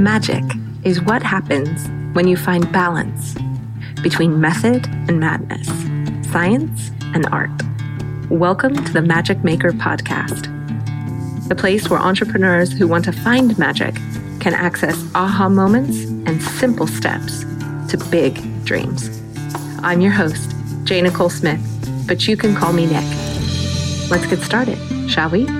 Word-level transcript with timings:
Magic 0.00 0.42
is 0.82 1.02
what 1.02 1.22
happens 1.22 1.86
when 2.14 2.26
you 2.26 2.34
find 2.34 2.72
balance 2.72 3.36
between 4.02 4.40
method 4.40 4.86
and 4.86 5.20
madness, 5.20 5.66
science 6.32 6.90
and 7.12 7.26
art. 7.26 7.50
Welcome 8.30 8.82
to 8.82 8.92
the 8.94 9.02
Magic 9.02 9.44
Maker 9.44 9.72
Podcast, 9.72 10.48
the 11.48 11.54
place 11.54 11.90
where 11.90 12.00
entrepreneurs 12.00 12.72
who 12.72 12.88
want 12.88 13.04
to 13.04 13.12
find 13.12 13.58
magic 13.58 13.94
can 14.40 14.54
access 14.54 14.96
aha 15.14 15.50
moments 15.50 16.04
and 16.26 16.40
simple 16.40 16.86
steps 16.86 17.40
to 17.90 18.02
big 18.10 18.40
dreams. 18.64 19.20
I'm 19.82 20.00
your 20.00 20.12
host, 20.12 20.56
J. 20.84 21.02
Nicole 21.02 21.28
Smith, 21.28 21.60
but 22.06 22.26
you 22.26 22.38
can 22.38 22.54
call 22.56 22.72
me 22.72 22.86
Nick. 22.86 23.04
Let's 24.10 24.26
get 24.26 24.38
started, 24.38 24.78
shall 25.10 25.28
we? 25.28 25.59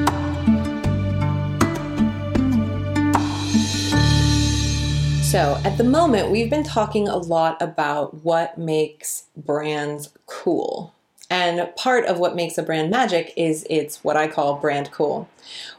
So, 5.31 5.61
at 5.65 5.79
the 5.79 5.85
moment, 5.85 6.33
we've 6.33 6.51
been 6.51 6.65
talking 6.65 7.07
a 7.07 7.17
lot 7.17 7.63
about 7.63 8.25
what 8.25 8.59
makes 8.59 9.27
brands 9.37 10.13
cool. 10.27 10.93
And 11.31 11.73
part 11.77 12.05
of 12.07 12.19
what 12.19 12.35
makes 12.35 12.59
a 12.59 12.65
brand 12.65 12.91
magic 12.91 13.33
is 13.37 13.65
it's 13.71 14.03
what 14.03 14.17
I 14.17 14.27
call 14.27 14.57
brand 14.57 14.91
cool. 14.91 15.29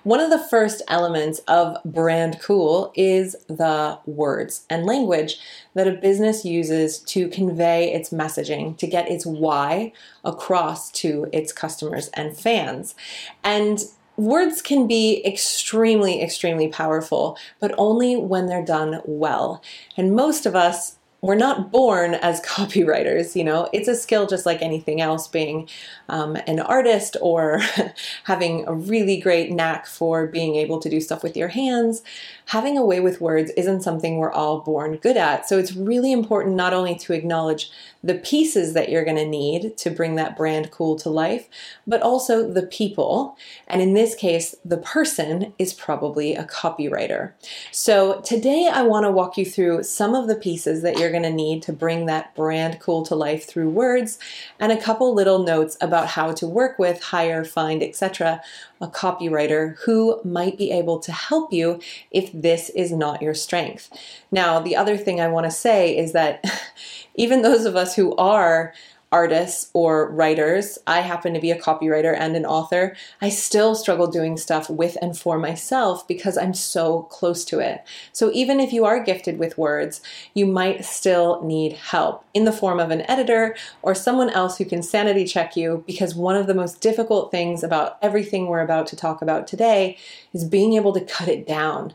One 0.04 0.22
of 0.22 0.30
the 0.30 0.40
first 0.40 0.82
elements 0.88 1.40
of 1.50 1.76
brand 1.84 2.40
cool 2.40 2.94
is 2.96 3.36
the 3.50 4.00
words 4.06 4.66
and 4.70 4.86
language 4.86 5.38
that 5.74 5.86
a 5.86 5.92
business 5.92 6.46
uses 6.46 7.00
to 7.00 7.28
convey 7.28 7.92
its 7.92 8.12
messaging, 8.12 8.78
to 8.78 8.88
get 8.88 9.12
its 9.12 9.26
why 9.26 9.92
across 10.24 10.90
to 10.92 11.28
its 11.34 11.52
customers 11.52 12.08
and 12.14 12.38
fans. 12.38 12.96
And 13.44 13.84
words 14.26 14.62
can 14.62 14.88
be 14.88 15.26
extremely, 15.26 16.22
extremely 16.22 16.68
powerful, 16.68 17.38
but 17.60 17.74
only 17.78 18.16
when 18.16 18.48
they're 18.48 18.64
done 18.64 19.02
well. 19.06 19.62
And 19.98 20.16
most 20.16 20.46
of 20.46 20.56
us 20.56 20.98
we're 21.22 21.36
not 21.36 21.72
born 21.72 22.16
as 22.16 22.42
copywriters, 22.46 23.36
you 23.36 23.44
know, 23.44 23.70
it's 23.72 23.88
a 23.88 23.96
skill 23.96 24.28
just 24.28 24.46
like 24.46 24.62
anything 24.62 25.02
else, 25.02 25.28
being 25.28 25.70
um, 26.10 26.36
an 26.48 26.60
artist 26.60 27.16
or 27.22 27.62
having 28.26 28.68
a 28.68 28.74
really 28.74 29.20
great 29.20 29.52
knack 29.52 29.86
for 29.86 30.28
being 30.28 30.56
able 30.56 30.80
to 30.80 30.90
do 30.90 31.00
stuff 31.00 31.24
with 31.24 31.38
your 31.38 31.50
hands. 31.50 32.02
Having 32.48 32.78
a 32.78 32.86
way 32.86 33.00
with 33.00 33.22
words 33.22 33.52
isn't 33.56 33.82
something 33.82 34.18
we're 34.18 34.32
all 34.32 34.60
born 34.60 34.98
good 34.98 35.16
at. 35.16 35.48
So 35.48 35.58
it's 35.58 35.76
really 35.76 36.12
important 36.12 36.56
not 36.56 36.74
only 36.74 36.96
to 36.96 37.14
acknowledge 37.14 37.72
the 38.04 38.16
pieces 38.16 38.74
that 38.74 38.90
you're 38.90 39.06
going 39.06 39.18
to 39.18 39.28
need 39.28 39.78
to 39.78 39.90
bring 39.90 40.16
that 40.16 40.36
brand 40.36 40.72
cool 40.72 40.96
to 40.98 41.10
life, 41.10 41.48
but 41.86 42.02
also 42.02 42.52
the 42.52 42.64
people. 42.64 43.38
And 43.68 43.82
in 43.82 43.94
this 43.94 44.16
case, 44.16 44.56
the 44.66 44.78
person 44.78 45.54
is 45.60 45.74
probably 45.74 46.36
a 46.36 46.44
copywriter. 46.44 47.34
So 47.72 48.22
today 48.22 48.70
I 48.72 48.82
want 48.82 49.06
to 49.06 49.12
walk 49.12 49.38
you 49.38 49.46
through 49.46 49.84
some 49.84 50.16
of 50.16 50.28
the 50.28 50.36
pieces 50.36 50.82
that 50.82 50.98
you're 50.98 51.11
going 51.12 51.24
to 51.24 51.32
need 51.32 51.62
to 51.64 51.74
bring 51.74 52.06
that 52.06 52.36
brand 52.36 52.80
cool 52.80 53.04
to 53.04 53.16
life 53.16 53.46
through 53.46 53.70
words 53.70 54.20
and 54.60 54.72
a 54.72 54.82
couple 54.82 55.14
little 55.14 55.44
notes 55.44 55.78
about 55.82 56.08
how 56.08 56.32
to 56.34 56.48
work 56.48 56.80
with, 56.80 57.02
hire, 57.02 57.44
find, 57.44 57.84
etc 57.84 58.42
a 58.82 58.88
copywriter 58.88 59.78
who 59.86 60.20
might 60.24 60.58
be 60.58 60.72
able 60.72 61.00
to 61.00 61.12
help 61.12 61.54
you 61.54 61.80
if 62.10 62.32
this 62.34 62.70
is 62.72 62.92
not 62.92 63.22
your 63.22 63.36
strength. 63.36 63.90
Now, 64.32 64.60
the 64.60 64.76
other 64.76 64.98
thing 64.98 65.22
I 65.22 65.28
want 65.28 65.46
to 65.46 65.52
say 65.52 65.96
is 65.96 66.14
that 66.14 66.44
even 67.16 67.44
those 67.44 67.66
of 67.66 67.76
us 67.76 67.96
who 67.96 68.16
are 68.16 68.74
artists 69.12 69.70
or 69.74 70.10
writers, 70.10 70.78
I 70.88 71.02
happen 71.02 71.34
to 71.34 71.40
be 71.40 71.52
a 71.52 71.60
copywriter 71.60 72.16
and 72.18 72.36
an 72.36 72.46
author, 72.46 72.96
I 73.22 73.30
still 73.30 73.76
struggle 73.76 74.08
doing 74.08 74.38
stuff 74.38 74.70
with 74.70 74.98
and 75.02 75.18
for 75.18 75.38
myself 75.38 76.08
because 76.08 76.38
I'm 76.38 76.54
so 76.54 77.04
close 77.04 77.44
to 77.46 77.60
it. 77.60 77.84
So 78.14 78.32
even 78.34 78.60
if 78.60 78.72
you 78.72 78.86
are 78.86 79.04
gifted 79.04 79.38
with 79.38 79.58
words, 79.58 80.02
you 80.34 80.46
might 80.46 80.86
still 80.86 81.44
need 81.44 81.74
help 81.74 82.24
in 82.34 82.46
the 82.46 82.54
form 82.54 82.80
of 82.80 82.90
an 82.90 83.02
editor 83.10 83.56
or 83.82 83.94
someone 83.94 84.30
else 84.30 84.58
who 84.58 84.66
can 84.66 84.82
sanity 84.82 85.26
check 85.26 85.58
you 85.58 85.84
because 85.86 86.16
one 86.16 86.38
of 86.38 86.48
the 86.48 86.54
most 86.54 86.80
difficult 86.80 87.32
things 87.32 87.64
about 87.64 87.98
everything 88.02 88.48
we're 88.48 88.62
about 88.62 88.88
to 88.88 88.96
talk 88.96 89.22
about 89.22 89.46
today 89.46 89.98
is 90.34 90.46
being 90.46 90.74
able 90.74 90.94
to 90.94 91.02
cut 91.02 91.28
it 91.28 91.46
down. 91.46 91.94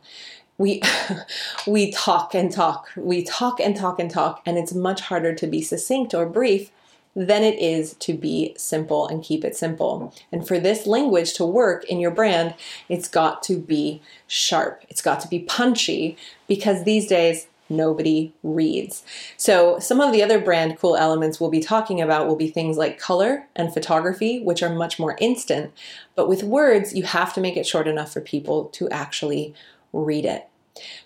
We 0.58 0.82
we 1.66 1.92
talk 1.92 2.34
and 2.34 2.52
talk. 2.52 2.88
We 2.94 3.24
talk 3.24 3.58
and 3.58 3.74
talk 3.74 3.98
and 3.98 4.10
talk 4.10 4.42
and 4.44 4.58
it's 4.58 4.74
much 4.74 5.00
harder 5.00 5.34
to 5.34 5.46
be 5.46 5.62
succinct 5.62 6.12
or 6.12 6.26
brief 6.26 6.70
than 7.16 7.42
it 7.42 7.58
is 7.58 7.94
to 7.94 8.12
be 8.12 8.54
simple 8.58 9.08
and 9.08 9.24
keep 9.24 9.42
it 9.42 9.56
simple. 9.56 10.14
And 10.30 10.46
for 10.46 10.60
this 10.60 10.86
language 10.86 11.32
to 11.34 11.46
work 11.46 11.84
in 11.86 11.98
your 11.98 12.10
brand, 12.10 12.54
it's 12.90 13.08
got 13.08 13.42
to 13.44 13.58
be 13.58 14.02
sharp. 14.26 14.84
It's 14.90 15.00
got 15.00 15.20
to 15.20 15.28
be 15.28 15.40
punchy 15.40 16.18
because 16.46 16.84
these 16.84 17.06
days 17.06 17.48
nobody 17.70 18.34
reads. 18.42 19.02
So, 19.38 19.78
some 19.78 20.00
of 20.00 20.12
the 20.12 20.22
other 20.22 20.38
brand 20.38 20.78
cool 20.78 20.94
elements 20.94 21.40
we'll 21.40 21.50
be 21.50 21.60
talking 21.60 22.00
about 22.02 22.28
will 22.28 22.36
be 22.36 22.48
things 22.48 22.76
like 22.76 23.00
color 23.00 23.48
and 23.56 23.72
photography, 23.72 24.40
which 24.40 24.62
are 24.62 24.72
much 24.72 24.98
more 24.98 25.16
instant. 25.18 25.72
But 26.14 26.28
with 26.28 26.42
words, 26.44 26.94
you 26.94 27.04
have 27.04 27.32
to 27.34 27.40
make 27.40 27.56
it 27.56 27.66
short 27.66 27.88
enough 27.88 28.12
for 28.12 28.20
people 28.20 28.66
to 28.66 28.88
actually 28.90 29.54
read 29.92 30.26
it. 30.26 30.46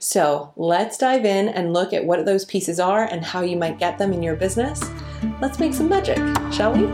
So 0.01 0.53
let's 0.57 0.99
dive 0.99 1.25
in 1.25 1.49
and 1.49 1.73
look 1.73 1.93
at 1.93 2.05
what 2.05 2.27
those 2.27 2.45
pieces 2.45 2.81
are 2.81 3.05
and 3.05 3.25
how 3.25 3.43
you 3.43 3.57
might 3.57 3.79
get 3.79 3.99
them 3.99 4.13
in 4.13 4.23
your 4.23 4.35
business. 4.35 4.83
Let's 5.41 5.59
make 5.59 5.75
some 5.75 5.89
magic, 5.89 6.17
shall 6.53 6.73
we? 6.73 6.91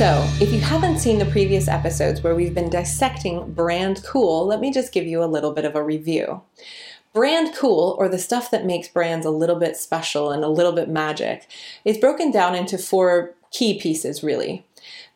So, 0.00 0.26
if 0.40 0.50
you 0.50 0.60
haven't 0.60 0.98
seen 0.98 1.18
the 1.18 1.28
previous 1.30 1.68
episodes 1.68 2.22
where 2.22 2.34
we've 2.34 2.54
been 2.54 2.70
dissecting 2.70 3.52
brand 3.52 4.02
cool, 4.06 4.46
let 4.46 4.58
me 4.60 4.72
just 4.72 4.92
give 4.92 5.06
you 5.06 5.22
a 5.22 5.26
little 5.26 5.52
bit 5.52 5.66
of 5.66 5.74
a 5.74 5.82
review. 5.82 6.40
Brand 7.12 7.54
cool, 7.54 7.96
or 7.98 8.08
the 8.08 8.18
stuff 8.18 8.50
that 8.50 8.64
makes 8.64 8.88
brands 8.88 9.26
a 9.26 9.30
little 9.30 9.56
bit 9.56 9.76
special 9.76 10.30
and 10.30 10.42
a 10.42 10.48
little 10.48 10.72
bit 10.72 10.88
magic, 10.88 11.46
is 11.84 11.98
broken 11.98 12.30
down 12.30 12.54
into 12.54 12.78
four 12.78 13.34
key 13.50 13.78
pieces, 13.78 14.22
really 14.22 14.64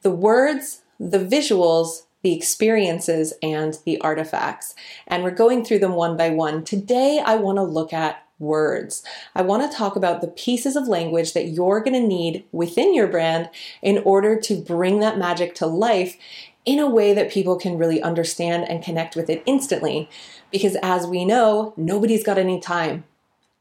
the 0.02 0.10
words, 0.10 0.82
the 1.00 1.18
visuals, 1.18 2.03
the 2.24 2.34
experiences, 2.34 3.34
and 3.42 3.78
the 3.84 4.00
artifacts. 4.00 4.74
And 5.06 5.22
we're 5.22 5.30
going 5.30 5.62
through 5.62 5.80
them 5.80 5.92
one 5.92 6.16
by 6.16 6.30
one. 6.30 6.64
Today, 6.64 7.22
I 7.24 7.36
want 7.36 7.58
to 7.58 7.62
look 7.62 7.92
at 7.92 8.24
words. 8.38 9.04
I 9.34 9.42
want 9.42 9.70
to 9.70 9.76
talk 9.76 9.94
about 9.94 10.22
the 10.22 10.28
pieces 10.28 10.74
of 10.74 10.88
language 10.88 11.34
that 11.34 11.48
you're 11.48 11.80
going 11.80 12.00
to 12.00 12.08
need 12.08 12.44
within 12.50 12.94
your 12.94 13.06
brand 13.06 13.50
in 13.82 13.98
order 13.98 14.40
to 14.40 14.56
bring 14.56 15.00
that 15.00 15.18
magic 15.18 15.54
to 15.56 15.66
life 15.66 16.16
in 16.64 16.78
a 16.78 16.88
way 16.88 17.12
that 17.12 17.30
people 17.30 17.58
can 17.58 17.76
really 17.76 18.00
understand 18.00 18.66
and 18.70 18.82
connect 18.82 19.14
with 19.16 19.28
it 19.28 19.42
instantly. 19.44 20.08
Because 20.50 20.78
as 20.82 21.06
we 21.06 21.26
know, 21.26 21.74
nobody's 21.76 22.24
got 22.24 22.38
any 22.38 22.58
time. 22.58 23.04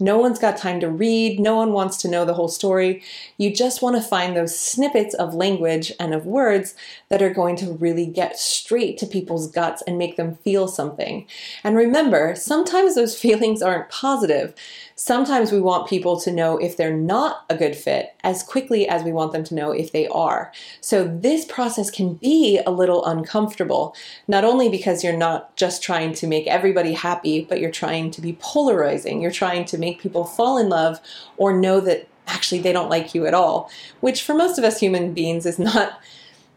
No 0.04 0.18
one's 0.18 0.38
got 0.38 0.58
time 0.58 0.82
to 0.82 0.90
read, 0.90 1.40
no 1.40 1.56
one 1.56 1.72
wants 1.72 1.96
to 2.00 2.10
know 2.10 2.26
the 2.26 2.34
whole 2.34 2.50
story. 2.50 3.02
You 3.38 3.56
just 3.56 3.82
want 3.82 3.96
to 3.96 4.02
find 4.02 4.36
those 4.36 4.60
snippets 4.60 5.16
of 5.16 5.34
language 5.34 5.94
and 5.98 6.14
of 6.14 6.26
words 6.26 6.76
that 7.08 7.22
are 7.22 7.34
going 7.34 7.56
to 7.58 7.72
really 7.72 8.06
get 8.06 8.38
straight 8.38 8.98
to 8.98 9.08
people's 9.08 9.50
guts 9.50 9.82
and 9.88 9.98
make 9.98 10.18
them 10.18 10.36
feel 10.36 10.68
something. 10.68 11.26
And 11.64 11.78
remember, 11.78 12.36
sometimes 12.36 12.96
those 12.96 13.18
feelings 13.24 13.62
aren't 13.62 13.88
positive. 13.88 14.54
Sometimes 14.96 15.52
we 15.52 15.62
want 15.62 15.90
people 15.90 16.20
to 16.20 16.32
know 16.32 16.58
if 16.58 16.76
they're 16.76 16.96
not 16.96 17.46
a 17.50 17.56
good 17.56 17.76
fit 17.76 18.14
as 18.24 18.44
quickly 18.44 18.88
as 18.88 19.04
we 19.04 19.12
want 19.14 19.32
them 19.32 19.44
to 19.46 19.56
know 19.56 19.72
if 19.72 19.92
they 19.92 20.08
are. 20.10 20.52
So 20.82 21.06
this 21.08 21.46
process 21.46 21.90
can 21.90 22.16
be 22.16 22.60
a 22.66 22.72
little 22.72 23.06
uncomfortable, 23.06 23.96
not 24.28 24.44
only 24.44 24.70
because 24.70 25.04
you're 25.04 25.18
not 25.18 25.56
just 25.56 25.82
trying 25.82 26.14
to 26.16 26.28
make 26.28 26.46
everybody 26.48 26.94
happy, 26.94 27.46
but 27.48 27.60
you're 27.60 27.72
trying 27.72 28.12
to 28.12 28.22
be 28.22 28.38
polarizing. 28.40 29.22
You're 29.22 29.32
trying 29.32 29.66
to 29.66 29.78
make 29.78 29.93
people 30.00 30.26
fall 30.26 30.58
in 30.58 30.70
love 30.70 31.00
or 31.38 31.54
know 31.54 31.80
that 31.82 32.08
actually 32.28 32.62
they 32.62 32.74
don't 32.74 32.90
like 32.90 33.14
you 33.14 33.26
at 33.26 33.34
all, 33.34 33.70
which 34.00 34.24
for 34.24 34.34
most 34.34 34.58
of 34.58 34.64
us 34.64 34.80
human 34.80 35.14
beings 35.14 35.46
is 35.46 35.60
not 35.60 36.00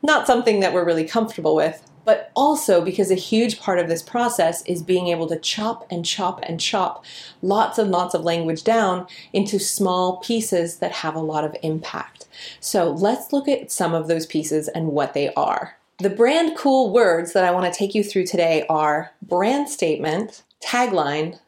not 0.02 0.26
something 0.26 0.60
that 0.60 0.72
we're 0.72 0.84
really 0.84 1.06
comfortable 1.06 1.56
with 1.56 1.82
but 2.06 2.30
also 2.36 2.82
because 2.82 3.10
a 3.10 3.16
huge 3.16 3.60
part 3.60 3.80
of 3.80 3.88
this 3.88 4.02
process 4.02 4.62
is 4.64 4.82
being 4.82 5.08
able 5.08 5.26
to 5.26 5.38
chop 5.40 5.84
and 5.90 6.06
chop 6.06 6.40
and 6.44 6.60
chop 6.60 7.04
lots 7.42 7.78
and 7.78 7.90
lots 7.90 8.14
of 8.14 8.22
language 8.22 8.62
down 8.62 9.06
into 9.34 9.58
small 9.58 10.18
pieces 10.18 10.78
that 10.78 10.92
have 10.92 11.16
a 11.16 11.20
lot 11.20 11.44
of 11.44 11.54
impact. 11.62 12.26
So 12.60 12.92
let's 12.92 13.32
look 13.32 13.48
at 13.48 13.72
some 13.72 13.92
of 13.92 14.06
those 14.06 14.24
pieces 14.24 14.68
and 14.68 14.92
what 14.92 15.14
they 15.14 15.34
are. 15.34 15.76
The 15.98 16.10
brand 16.10 16.56
cool 16.56 16.92
words 16.92 17.32
that 17.32 17.44
I 17.44 17.50
want 17.50 17.70
to 17.70 17.76
take 17.76 17.94
you 17.94 18.04
through 18.04 18.26
today 18.26 18.64
are 18.68 19.10
brand 19.22 19.68
statement, 19.68 20.44
tagline, 20.62 21.40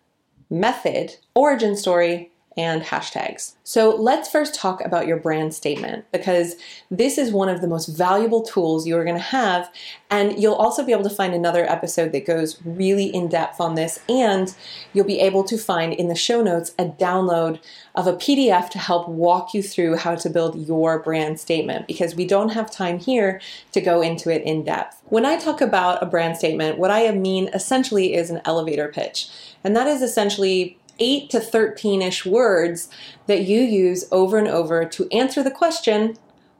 method, 0.50 1.16
origin 1.34 1.76
story, 1.76 2.30
and 2.58 2.82
hashtags. 2.82 3.54
So 3.62 3.94
let's 3.94 4.28
first 4.28 4.54
talk 4.54 4.84
about 4.84 5.06
your 5.06 5.16
brand 5.16 5.54
statement 5.54 6.04
because 6.10 6.56
this 6.90 7.16
is 7.16 7.30
one 7.30 7.48
of 7.48 7.60
the 7.60 7.68
most 7.68 7.86
valuable 7.86 8.42
tools 8.42 8.84
you're 8.84 9.04
going 9.04 9.16
to 9.16 9.22
have. 9.22 9.70
And 10.10 10.42
you'll 10.42 10.54
also 10.54 10.84
be 10.84 10.90
able 10.90 11.04
to 11.04 11.14
find 11.14 11.34
another 11.34 11.64
episode 11.70 12.10
that 12.12 12.26
goes 12.26 12.60
really 12.64 13.14
in 13.14 13.28
depth 13.28 13.60
on 13.60 13.76
this. 13.76 14.00
And 14.08 14.52
you'll 14.92 15.04
be 15.04 15.20
able 15.20 15.44
to 15.44 15.56
find 15.56 15.92
in 15.92 16.08
the 16.08 16.16
show 16.16 16.42
notes 16.42 16.74
a 16.80 16.86
download 16.86 17.60
of 17.94 18.08
a 18.08 18.14
PDF 18.14 18.70
to 18.70 18.78
help 18.78 19.08
walk 19.08 19.54
you 19.54 19.62
through 19.62 19.96
how 19.96 20.16
to 20.16 20.28
build 20.28 20.56
your 20.66 20.98
brand 20.98 21.38
statement 21.38 21.86
because 21.86 22.16
we 22.16 22.26
don't 22.26 22.50
have 22.50 22.70
time 22.70 22.98
here 22.98 23.40
to 23.70 23.80
go 23.80 24.00
into 24.00 24.34
it 24.34 24.42
in 24.42 24.64
depth. 24.64 25.00
When 25.04 25.24
I 25.24 25.36
talk 25.36 25.60
about 25.60 26.02
a 26.02 26.06
brand 26.06 26.36
statement, 26.36 26.78
what 26.78 26.90
I 26.90 27.10
mean 27.12 27.48
essentially 27.54 28.14
is 28.14 28.30
an 28.30 28.40
elevator 28.44 28.88
pitch. 28.88 29.28
And 29.62 29.76
that 29.76 29.86
is 29.86 30.02
essentially 30.02 30.77
8 30.98 31.30
to 31.30 31.40
13 31.40 32.02
ish 32.02 32.26
words 32.26 32.88
that 33.26 33.42
you 33.42 33.60
use 33.60 34.06
over 34.10 34.38
and 34.38 34.48
over 34.48 34.84
to 34.84 35.08
answer 35.12 35.42
the 35.42 35.50
question, 35.50 36.16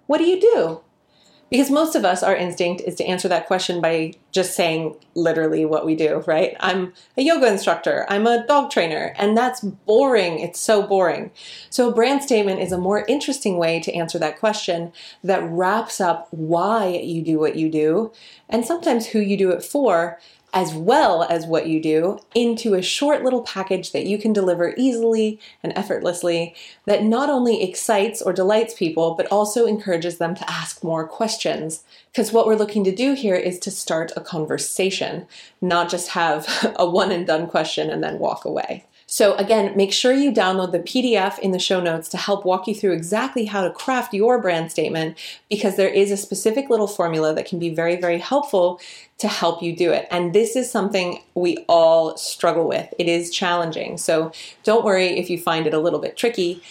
What 0.07 0.19
do 0.19 0.25
you 0.25 0.41
do? 0.41 0.81
Because 1.51 1.71
most 1.71 1.95
of 1.95 2.05
us, 2.05 2.23
our 2.23 2.37
instinct 2.37 2.83
is 2.83 2.95
to 2.97 3.05
answer 3.05 3.27
that 3.29 3.47
question 3.47 3.81
by 3.81 4.13
just 4.33 4.55
saying 4.55 4.97
literally 5.15 5.65
what 5.65 5.87
we 5.87 5.95
do, 5.95 6.23
right? 6.27 6.55
I'm 6.61 6.93
a 7.17 7.23
yoga 7.23 7.47
instructor, 7.47 8.05
I'm 8.11 8.27
a 8.27 8.47
dog 8.47 8.71
trainer, 8.71 9.15
and 9.17 9.37
that's 9.37 9.63
boring. 9.63 10.41
It's 10.41 10.61
so 10.61 10.83
boring. 10.87 11.31
So, 11.71 11.89
a 11.89 11.95
brand 11.95 12.23
statement 12.23 12.61
is 12.61 12.71
a 12.71 12.79
more 12.79 13.05
interesting 13.09 13.57
way 13.57 13.81
to 13.81 13.95
answer 13.95 14.19
that 14.19 14.39
question 14.39 14.93
that 15.25 15.43
wraps 15.43 16.03
up 16.03 16.29
why 16.33 16.89
you 16.89 17.23
do 17.23 17.39
what 17.39 17.57
you 17.57 17.71
do 17.71 18.13
and 18.51 18.67
sometimes 18.67 19.07
who 19.07 19.19
you 19.19 19.37
do 19.39 19.51
it 19.51 19.63
for 19.63 20.19
as 20.55 20.73
well 20.75 21.25
as 21.25 21.47
what 21.47 21.67
you 21.67 21.81
do 21.81 22.19
into 22.35 22.75
a 22.75 22.83
short 22.83 23.23
little 23.23 23.43
package 23.43 23.93
that 23.93 24.07
you 24.07 24.19
can 24.19 24.33
deliver 24.33 24.75
easily 24.77 25.39
and 25.63 25.73
effortlessly 25.77 26.55
that 26.87 27.05
not 27.05 27.29
only 27.29 27.63
excites 27.63 28.23
or 28.23 28.33
delights 28.33 28.73
people, 28.75 29.15
but 29.15 29.31
also 29.31 29.67
encourages 29.67 30.19
them 30.19 30.35
to 30.35 30.51
ask 30.51 30.83
more 30.83 31.07
questions. 31.07 31.85
Because 32.11 32.33
what 32.33 32.47
we're 32.47 32.57
looking 32.57 32.83
to 32.85 32.95
do 32.95 33.13
here 33.13 33.37
is 33.37 33.59
to 33.61 33.71
start 33.71 34.11
a 34.17 34.23
conversation, 34.23 35.27
not 35.61 35.91
just 35.91 36.11
have 36.11 36.75
a 36.79 36.89
one 36.89 37.13
and 37.13 37.27
done 37.27 37.47
question 37.47 37.91
and 37.91 38.03
then 38.03 38.19
walk 38.19 38.45
away. 38.45 38.87
So, 39.11 39.35
again, 39.37 39.75
make 39.75 39.91
sure 39.91 40.13
you 40.13 40.31
download 40.31 40.71
the 40.71 40.81
PDF 40.81 41.39
in 41.39 41.53
the 41.53 41.59
show 41.59 41.81
notes 41.81 42.11
to 42.11 42.19
help 42.19 42.45
walk 42.45 42.69
you 42.69 42.75
through 42.75 42.93
exactly 42.93 43.47
how 43.47 43.63
to 43.63 43.71
craft 43.71 44.13
your 44.13 44.39
brand 44.39 44.71
statement 44.71 45.17
because 45.49 45.77
there 45.77 45.89
is 45.89 46.11
a 46.11 46.17
specific 46.19 46.69
little 46.69 46.87
formula 46.87 47.35
that 47.35 47.47
can 47.47 47.59
be 47.59 47.75
very, 47.75 47.97
very 47.97 48.19
helpful 48.19 48.79
to 49.17 49.27
help 49.27 49.63
you 49.63 49.75
do 49.75 49.93
it. 49.93 50.09
And 50.11 50.35
this 50.35 50.57
is 50.57 50.71
something 50.71 51.23
we 51.35 51.65
all 51.71 52.19
struggle 52.19 52.69
with. 52.69 52.93
It 52.99 53.09
is 53.09 53.31
challenging. 53.31 53.97
So, 53.97 54.31
don't 54.63 54.85
worry 54.85 55.19
if 55.19 55.31
you 55.31 55.39
find 55.39 55.67
it 55.67 55.73
a 55.73 55.81
little 55.81 56.01
bit 56.01 56.15
tricky 56.19 56.63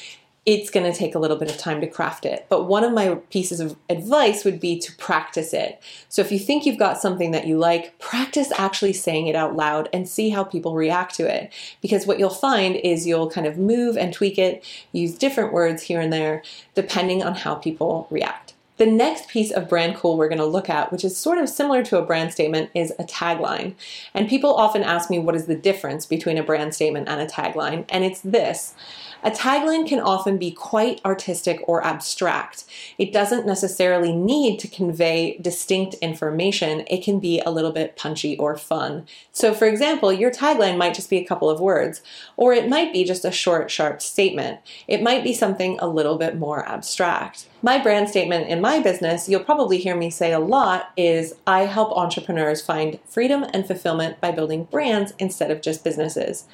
it's 0.47 0.69
going 0.69 0.89
to 0.89 0.97
take 0.97 1.13
a 1.13 1.19
little 1.19 1.35
bit 1.35 1.51
of 1.51 1.57
time 1.57 1.81
to 1.81 1.87
craft 1.87 2.25
it. 2.25 2.45
But 2.47 2.63
one 2.63 2.85
of 2.85 2.93
my 2.93 3.15
pieces 3.29 3.59
of 3.59 3.75
advice 3.89 4.45
would 4.45 4.61
be 4.61 4.79
to 4.79 4.95
practice 4.95 5.53
it. 5.53 5.83
So 6.07 6.21
if 6.21 6.31
you 6.31 6.39
think 6.39 6.65
you've 6.65 6.79
got 6.79 7.01
something 7.01 7.31
that 7.31 7.45
you 7.45 7.57
like, 7.57 7.99
practice 7.99 8.49
actually 8.57 8.93
saying 8.93 9.27
it 9.27 9.35
out 9.35 9.57
loud 9.57 9.89
and 9.91 10.07
see 10.07 10.29
how 10.29 10.45
people 10.45 10.73
react 10.73 11.15
to 11.15 11.23
it. 11.27 11.51
Because 11.81 12.07
what 12.07 12.17
you'll 12.17 12.29
find 12.29 12.77
is 12.77 13.05
you'll 13.05 13.29
kind 13.29 13.45
of 13.45 13.57
move 13.57 13.97
and 13.97 14.13
tweak 14.13 14.39
it, 14.39 14.63
use 14.93 15.17
different 15.17 15.51
words 15.51 15.83
here 15.83 15.99
and 15.99 16.13
there, 16.13 16.41
depending 16.75 17.21
on 17.21 17.35
how 17.35 17.55
people 17.55 18.07
react. 18.09 18.46
The 18.77 18.85
next 18.85 19.27
piece 19.27 19.51
of 19.51 19.67
brand 19.67 19.95
cool 19.95 20.17
we're 20.17 20.29
going 20.29 20.37
to 20.37 20.45
look 20.45 20.69
at, 20.69 20.91
which 20.91 21.03
is 21.03 21.17
sort 21.17 21.39
of 21.39 21.49
similar 21.49 21.83
to 21.83 21.97
a 21.97 22.05
brand 22.05 22.31
statement, 22.31 22.69
is 22.75 22.93
a 22.99 23.03
tagline. 23.03 23.73
And 24.13 24.29
people 24.29 24.53
often 24.53 24.83
ask 24.83 25.09
me 25.09 25.17
what 25.17 25.35
is 25.35 25.47
the 25.47 25.55
difference 25.55 26.05
between 26.05 26.37
a 26.37 26.43
brand 26.43 26.75
statement 26.75 27.09
and 27.09 27.19
a 27.19 27.25
tagline, 27.25 27.85
and 27.89 28.03
it's 28.03 28.21
this. 28.21 28.75
A 29.23 29.31
tagline 29.31 29.87
can 29.87 29.99
often 29.99 30.37
be 30.37 30.51
quite 30.51 31.01
artistic 31.03 31.59
or 31.67 31.83
abstract. 31.83 32.65
It 32.99 33.11
doesn't 33.11 33.47
necessarily 33.47 34.13
need 34.13 34.59
to 34.59 34.67
convey 34.67 35.39
distinct 35.41 35.95
information, 35.95 36.85
it 36.87 37.03
can 37.03 37.19
be 37.19 37.39
a 37.41 37.49
little 37.49 37.71
bit 37.71 37.95
punchy 37.95 38.37
or 38.37 38.55
fun. 38.55 39.07
So, 39.31 39.55
for 39.55 39.65
example, 39.65 40.13
your 40.13 40.29
tagline 40.29 40.77
might 40.77 40.93
just 40.93 41.09
be 41.09 41.17
a 41.17 41.25
couple 41.25 41.49
of 41.49 41.59
words, 41.59 42.01
or 42.35 42.53
it 42.53 42.69
might 42.69 42.93
be 42.93 43.03
just 43.03 43.25
a 43.25 43.31
short, 43.31 43.71
sharp 43.71 44.01
statement. 44.03 44.59
It 44.87 45.01
might 45.01 45.23
be 45.23 45.33
something 45.33 45.79
a 45.79 45.87
little 45.87 46.17
bit 46.17 46.37
more 46.37 46.67
abstract. 46.67 47.47
My 47.63 47.79
brand 47.79 48.07
statement 48.09 48.47
in 48.49 48.61
my 48.61 48.66
business, 48.81 49.27
you'll 49.27 49.43
probably 49.43 49.77
hear 49.77 49.95
me 49.95 50.09
say 50.09 50.31
a 50.31 50.39
lot, 50.39 50.91
is 50.97 51.33
I 51.45 51.61
help 51.61 51.91
entrepreneurs 51.91 52.61
find 52.61 52.99
freedom 53.05 53.45
and 53.53 53.65
fulfillment 53.65 54.19
by 54.19 54.31
building 54.31 54.65
brands 54.65 55.13
instead 55.17 55.49
of 55.49 55.61
just 55.61 55.83
businesses. 55.83 56.45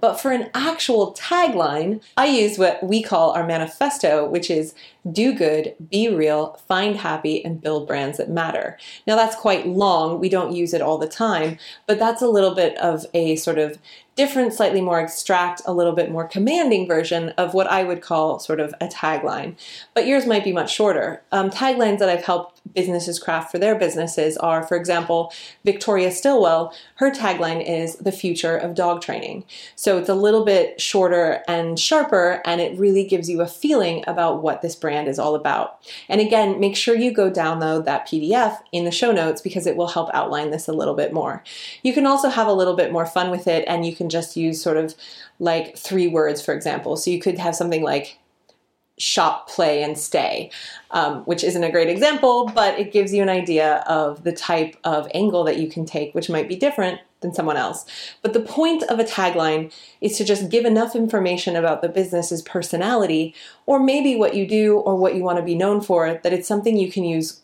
But 0.00 0.20
for 0.20 0.30
an 0.32 0.50
actual 0.54 1.12
tagline, 1.14 2.02
I 2.16 2.26
use 2.26 2.58
what 2.58 2.82
we 2.82 3.02
call 3.02 3.32
our 3.32 3.46
manifesto, 3.46 4.28
which 4.28 4.50
is 4.50 4.74
do 5.10 5.34
good, 5.34 5.74
be 5.90 6.08
real, 6.08 6.60
find 6.68 6.96
happy, 6.96 7.44
and 7.44 7.60
build 7.60 7.88
brands 7.88 8.18
that 8.18 8.30
matter. 8.30 8.78
Now, 9.06 9.16
that's 9.16 9.34
quite 9.34 9.66
long. 9.66 10.20
We 10.20 10.28
don't 10.28 10.54
use 10.54 10.72
it 10.72 10.82
all 10.82 10.98
the 10.98 11.08
time, 11.08 11.58
but 11.86 11.98
that's 11.98 12.22
a 12.22 12.28
little 12.28 12.54
bit 12.54 12.76
of 12.78 13.04
a 13.12 13.34
sort 13.36 13.58
of 13.58 13.78
different, 14.14 14.52
slightly 14.52 14.80
more 14.80 15.00
abstract, 15.00 15.62
a 15.64 15.72
little 15.72 15.94
bit 15.94 16.10
more 16.10 16.26
commanding 16.26 16.86
version 16.86 17.30
of 17.30 17.54
what 17.54 17.66
I 17.66 17.82
would 17.84 18.02
call 18.02 18.38
sort 18.38 18.60
of 18.60 18.74
a 18.80 18.86
tagline. 18.86 19.56
But 19.94 20.06
yours 20.06 20.26
might 20.26 20.44
be 20.44 20.52
much 20.52 20.72
shorter. 20.72 21.22
Um, 21.32 21.50
taglines 21.50 21.98
that 21.98 22.08
I've 22.08 22.24
helped 22.24 22.60
businesses 22.74 23.18
craft 23.18 23.50
for 23.50 23.58
their 23.58 23.74
businesses 23.74 24.36
are, 24.36 24.62
for 24.62 24.76
example, 24.76 25.32
Victoria 25.64 26.10
Stilwell, 26.10 26.74
her 26.96 27.10
tagline 27.10 27.66
is 27.66 27.96
the 27.96 28.12
future 28.12 28.56
of 28.56 28.74
dog 28.74 29.00
training. 29.00 29.44
So 29.76 29.98
it's 29.98 30.08
a 30.08 30.14
little 30.14 30.44
bit 30.44 30.80
shorter 30.80 31.42
and 31.48 31.78
sharper, 31.78 32.42
and 32.44 32.60
it 32.60 32.78
really 32.78 33.04
gives 33.04 33.28
you 33.28 33.40
a 33.40 33.46
feeling 33.46 34.04
about 34.06 34.42
what 34.42 34.62
this 34.62 34.76
brand 34.76 35.08
is 35.08 35.18
all 35.18 35.34
about. 35.34 35.80
And 36.08 36.20
again, 36.20 36.60
make 36.60 36.76
sure 36.76 36.94
you 36.94 37.12
go 37.12 37.30
download 37.30 37.84
that 37.86 38.06
PDF 38.06 38.58
in 38.72 38.84
the 38.84 38.90
show 38.90 39.12
notes 39.12 39.40
because 39.40 39.66
it 39.66 39.76
will 39.76 39.88
help 39.88 40.10
outline 40.12 40.50
this 40.50 40.68
a 40.68 40.72
little 40.72 40.94
bit 40.94 41.12
more. 41.12 41.42
You 41.82 41.92
can 41.92 42.06
also 42.06 42.28
have 42.28 42.46
a 42.46 42.52
little 42.52 42.76
bit 42.76 42.92
more 42.92 43.06
fun 43.06 43.30
with 43.30 43.46
it, 43.46 43.64
and 43.66 43.86
you 43.86 43.94
can 44.02 44.10
just 44.10 44.36
use 44.36 44.60
sort 44.60 44.76
of 44.76 44.94
like 45.38 45.78
three 45.78 46.08
words, 46.08 46.44
for 46.44 46.52
example. 46.52 46.96
So 46.96 47.10
you 47.10 47.20
could 47.20 47.38
have 47.38 47.54
something 47.54 47.82
like 47.82 48.18
shop, 48.98 49.48
play, 49.48 49.82
and 49.82 49.96
stay, 49.96 50.50
um, 50.90 51.22
which 51.22 51.42
isn't 51.42 51.64
a 51.64 51.70
great 51.70 51.88
example, 51.88 52.50
but 52.54 52.78
it 52.78 52.92
gives 52.92 53.14
you 53.14 53.22
an 53.22 53.28
idea 53.28 53.76
of 53.86 54.24
the 54.24 54.32
type 54.32 54.76
of 54.84 55.08
angle 55.14 55.44
that 55.44 55.58
you 55.58 55.68
can 55.68 55.86
take, 55.86 56.14
which 56.14 56.28
might 56.28 56.48
be 56.48 56.56
different 56.56 57.00
than 57.20 57.32
someone 57.32 57.56
else. 57.56 57.86
But 58.22 58.32
the 58.32 58.40
point 58.40 58.82
of 58.84 58.98
a 58.98 59.04
tagline 59.04 59.72
is 60.00 60.18
to 60.18 60.24
just 60.24 60.50
give 60.50 60.64
enough 60.64 60.94
information 60.94 61.56
about 61.56 61.80
the 61.80 61.88
business's 61.88 62.42
personality, 62.42 63.34
or 63.66 63.78
maybe 63.80 64.16
what 64.16 64.34
you 64.34 64.46
do 64.46 64.78
or 64.78 64.96
what 64.96 65.14
you 65.14 65.22
want 65.22 65.38
to 65.38 65.44
be 65.44 65.54
known 65.54 65.80
for, 65.80 66.20
that 66.22 66.32
it's 66.32 66.48
something 66.48 66.76
you 66.76 66.92
can 66.92 67.04
use 67.04 67.40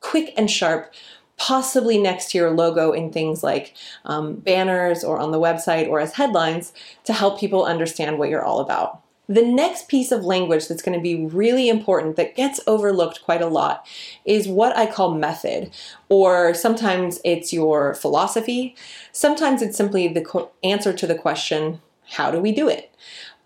quick 0.00 0.34
and 0.36 0.50
sharp 0.50 0.92
possibly 1.40 1.96
next 1.96 2.30
to 2.30 2.36
your 2.36 2.50
logo 2.50 2.92
in 2.92 3.10
things 3.10 3.42
like 3.42 3.74
um, 4.04 4.34
banners 4.34 5.02
or 5.02 5.18
on 5.18 5.32
the 5.32 5.40
website 5.40 5.88
or 5.88 5.98
as 5.98 6.12
headlines 6.12 6.70
to 7.02 7.14
help 7.14 7.40
people 7.40 7.64
understand 7.64 8.18
what 8.18 8.28
you're 8.28 8.44
all 8.44 8.60
about. 8.60 9.00
The 9.26 9.46
next 9.46 9.88
piece 9.88 10.12
of 10.12 10.22
language 10.22 10.68
that's 10.68 10.82
going 10.82 10.98
to 10.98 11.02
be 11.02 11.24
really 11.24 11.70
important 11.70 12.16
that 12.16 12.36
gets 12.36 12.60
overlooked 12.66 13.22
quite 13.22 13.40
a 13.40 13.46
lot 13.46 13.86
is 14.26 14.48
what 14.48 14.76
I 14.76 14.84
call 14.84 15.14
method, 15.14 15.70
or 16.10 16.52
sometimes 16.52 17.20
it's 17.24 17.54
your 17.54 17.94
philosophy, 17.94 18.76
sometimes 19.10 19.62
it's 19.62 19.78
simply 19.78 20.08
the 20.08 20.48
answer 20.62 20.92
to 20.92 21.06
the 21.06 21.14
question, 21.14 21.80
how 22.10 22.30
do 22.30 22.38
we 22.38 22.52
do 22.52 22.68
it? 22.68 22.94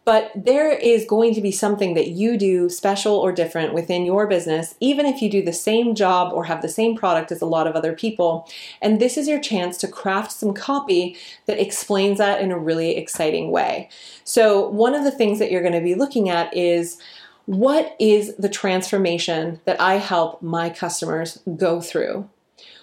But 0.05 0.31
there 0.35 0.71
is 0.71 1.07
going 1.07 1.35
to 1.35 1.41
be 1.41 1.51
something 1.51 1.95
that 1.95 2.09
you 2.09 2.37
do 2.37 2.69
special 2.69 3.15
or 3.15 3.33
different 3.33 3.73
within 3.73 4.05
your 4.05 4.27
business, 4.27 4.75
even 4.81 5.07
if 5.07 5.23
you 5.23 5.31
do 5.31 5.43
the 5.43 5.53
same 5.53 5.95
job 5.95 6.33
or 6.33 6.45
have 6.45 6.61
the 6.61 6.69
same 6.69 6.97
product 6.97 7.33
as 7.33 7.41
a 7.41 7.47
lot 7.47 7.67
of 7.67 7.75
other 7.75 7.95
people. 7.95 8.47
And 8.83 9.01
this 9.01 9.17
is 9.17 9.29
your 9.29 9.41
chance 9.41 9.79
to 9.79 9.89
craft 9.89 10.33
some 10.33 10.53
copy 10.53 11.17
that 11.47 11.61
explains 11.61 12.19
that 12.19 12.41
in 12.41 12.53
a 12.53 12.59
really 12.59 12.97
exciting 12.97 13.51
way. 13.51 13.89
So, 14.25 14.69
one 14.69 14.95
of 14.95 15.05
the 15.05 15.11
things 15.11 15.39
that 15.39 15.51
you're 15.51 15.63
going 15.63 15.73
to 15.73 15.81
be 15.81 15.95
looking 15.95 16.29
at 16.29 16.55
is 16.55 16.99
what 17.47 17.95
is 17.99 18.37
the 18.37 18.49
transformation 18.49 19.61
that 19.65 19.81
I 19.81 19.95
help 19.95 20.43
my 20.43 20.71
customers 20.71 21.41
go 21.57 21.81
through? 21.81 22.29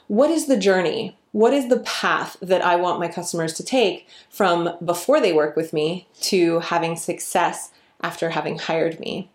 What 0.07 0.29
is 0.29 0.47
the 0.47 0.57
journey? 0.57 1.17
What 1.31 1.53
is 1.53 1.69
the 1.69 1.79
path 1.79 2.37
that 2.41 2.63
I 2.63 2.75
want 2.75 2.99
my 2.99 3.07
customers 3.07 3.53
to 3.53 3.63
take 3.63 4.07
from 4.29 4.77
before 4.83 5.21
they 5.21 5.33
work 5.33 5.55
with 5.55 5.73
me 5.73 6.07
to 6.21 6.59
having 6.59 6.95
success 6.95 7.71
after 8.01 8.31
having 8.31 8.57
hired 8.57 8.99
me? 8.99 9.29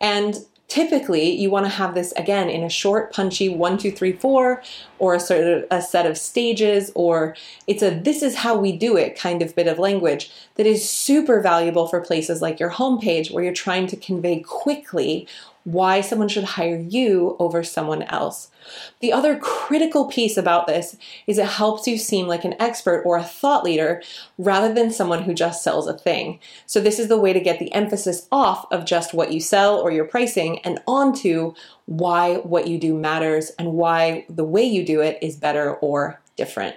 And 0.00 0.44
typically 0.68 1.30
you 1.30 1.48
want 1.48 1.64
to 1.64 1.70
have 1.70 1.94
this 1.94 2.12
again 2.12 2.48
in 2.48 2.64
a 2.64 2.68
short 2.68 3.12
punchy 3.12 3.48
one 3.48 3.78
two 3.78 3.90
three 3.90 4.12
four 4.12 4.62
or 4.98 5.14
a 5.14 5.20
sort 5.20 5.44
of 5.44 5.64
a 5.70 5.80
set 5.80 6.06
of 6.06 6.18
stages 6.18 6.90
or 6.94 7.36
it's 7.66 7.82
a 7.82 7.90
this 8.00 8.22
is 8.22 8.34
how 8.34 8.56
we 8.56 8.76
do 8.76 8.96
it 8.96 9.16
kind 9.16 9.42
of 9.42 9.54
bit 9.54 9.68
of 9.68 9.78
language 9.78 10.30
that 10.56 10.66
is 10.66 10.88
super 10.88 11.40
valuable 11.40 11.86
for 11.86 12.00
places 12.00 12.42
like 12.42 12.58
your 12.58 12.70
homepage 12.70 13.30
where 13.30 13.44
you're 13.44 13.52
trying 13.52 13.86
to 13.86 13.96
convey 13.96 14.40
quickly 14.40 15.26
why 15.66 16.00
someone 16.00 16.28
should 16.28 16.44
hire 16.44 16.78
you 16.78 17.34
over 17.40 17.64
someone 17.64 18.04
else. 18.04 18.52
The 19.00 19.12
other 19.12 19.36
critical 19.36 20.06
piece 20.06 20.36
about 20.36 20.68
this 20.68 20.96
is 21.26 21.38
it 21.38 21.46
helps 21.46 21.88
you 21.88 21.98
seem 21.98 22.28
like 22.28 22.44
an 22.44 22.54
expert 22.60 23.02
or 23.04 23.16
a 23.16 23.24
thought 23.24 23.64
leader 23.64 24.00
rather 24.38 24.72
than 24.72 24.92
someone 24.92 25.24
who 25.24 25.34
just 25.34 25.64
sells 25.64 25.88
a 25.88 25.98
thing. 25.98 26.38
So, 26.66 26.80
this 26.80 27.00
is 27.00 27.08
the 27.08 27.18
way 27.18 27.32
to 27.32 27.40
get 27.40 27.58
the 27.58 27.72
emphasis 27.74 28.28
off 28.30 28.70
of 28.70 28.84
just 28.84 29.12
what 29.12 29.32
you 29.32 29.40
sell 29.40 29.80
or 29.80 29.90
your 29.90 30.04
pricing 30.04 30.60
and 30.60 30.78
onto 30.86 31.54
why 31.86 32.36
what 32.36 32.68
you 32.68 32.78
do 32.78 32.94
matters 32.94 33.50
and 33.58 33.72
why 33.72 34.24
the 34.28 34.44
way 34.44 34.62
you 34.62 34.86
do 34.86 35.00
it 35.00 35.18
is 35.20 35.34
better 35.34 35.74
or 35.74 36.20
different. 36.36 36.76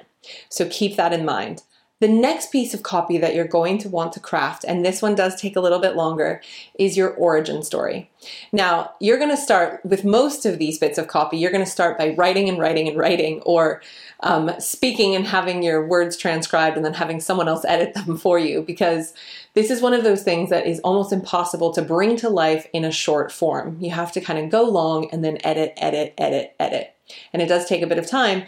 So, 0.49 0.67
keep 0.67 0.95
that 0.95 1.13
in 1.13 1.25
mind. 1.25 1.61
The 1.99 2.07
next 2.07 2.49
piece 2.49 2.73
of 2.73 2.81
copy 2.81 3.17
that 3.17 3.35
you're 3.35 3.45
going 3.45 3.77
to 3.79 3.89
want 3.89 4.13
to 4.13 4.21
craft, 4.21 4.63
and 4.65 4.85
this 4.85 5.01
one 5.01 5.15
does 5.15 5.39
take 5.39 5.57
a 5.57 5.59
little 5.59 5.79
bit 5.79 5.97
longer, 5.97 6.41
is 6.75 6.95
your 6.95 7.09
origin 7.15 7.61
story. 7.61 8.09
Now, 8.53 8.93
you're 9.01 9.17
going 9.17 9.35
to 9.35 9.37
start 9.37 9.81
with 9.83 10.05
most 10.05 10.45
of 10.45 10.59
these 10.59 10.79
bits 10.79 10.97
of 10.97 11.07
copy, 11.07 11.37
you're 11.37 11.51
going 11.51 11.65
to 11.65 11.69
start 11.69 11.97
by 11.97 12.15
writing 12.17 12.47
and 12.47 12.57
writing 12.57 12.87
and 12.87 12.97
writing, 12.97 13.41
or 13.41 13.81
um, 14.21 14.49
speaking 14.59 15.13
and 15.13 15.27
having 15.27 15.61
your 15.61 15.85
words 15.85 16.15
transcribed 16.15 16.77
and 16.77 16.85
then 16.85 16.93
having 16.93 17.19
someone 17.19 17.49
else 17.49 17.65
edit 17.65 17.93
them 17.93 18.15
for 18.25 18.39
you, 18.39 18.61
because 18.61 19.13
this 19.53 19.69
is 19.69 19.81
one 19.81 19.93
of 19.93 20.05
those 20.05 20.23
things 20.23 20.49
that 20.51 20.65
is 20.65 20.79
almost 20.81 21.11
impossible 21.11 21.73
to 21.73 21.81
bring 21.81 22.15
to 22.15 22.29
life 22.29 22.65
in 22.71 22.85
a 22.85 22.91
short 22.91 23.29
form. 23.29 23.77
You 23.81 23.91
have 23.91 24.13
to 24.13 24.21
kind 24.21 24.39
of 24.39 24.49
go 24.49 24.63
long 24.63 25.09
and 25.11 25.21
then 25.21 25.37
edit, 25.43 25.73
edit, 25.75 26.13
edit, 26.17 26.55
edit. 26.61 26.95
And 27.33 27.41
it 27.41 27.47
does 27.47 27.65
take 27.65 27.81
a 27.81 27.87
bit 27.87 27.97
of 27.97 28.07
time. 28.07 28.43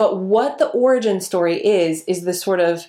But 0.00 0.16
what 0.16 0.56
the 0.56 0.68
origin 0.68 1.20
story 1.20 1.62
is, 1.62 2.04
is 2.04 2.24
the 2.24 2.32
sort 2.32 2.58
of 2.58 2.86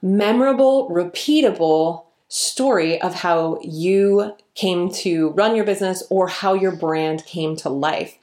memorable, 0.00 0.88
repeatable 0.88 2.04
story 2.28 2.98
of 3.02 3.16
how 3.16 3.58
you 3.62 4.34
came 4.54 4.90
to 4.90 5.28
run 5.32 5.54
your 5.54 5.66
business 5.66 6.02
or 6.08 6.26
how 6.26 6.54
your 6.54 6.74
brand 6.74 7.26
came 7.26 7.54
to 7.56 7.68
life. 7.68 8.16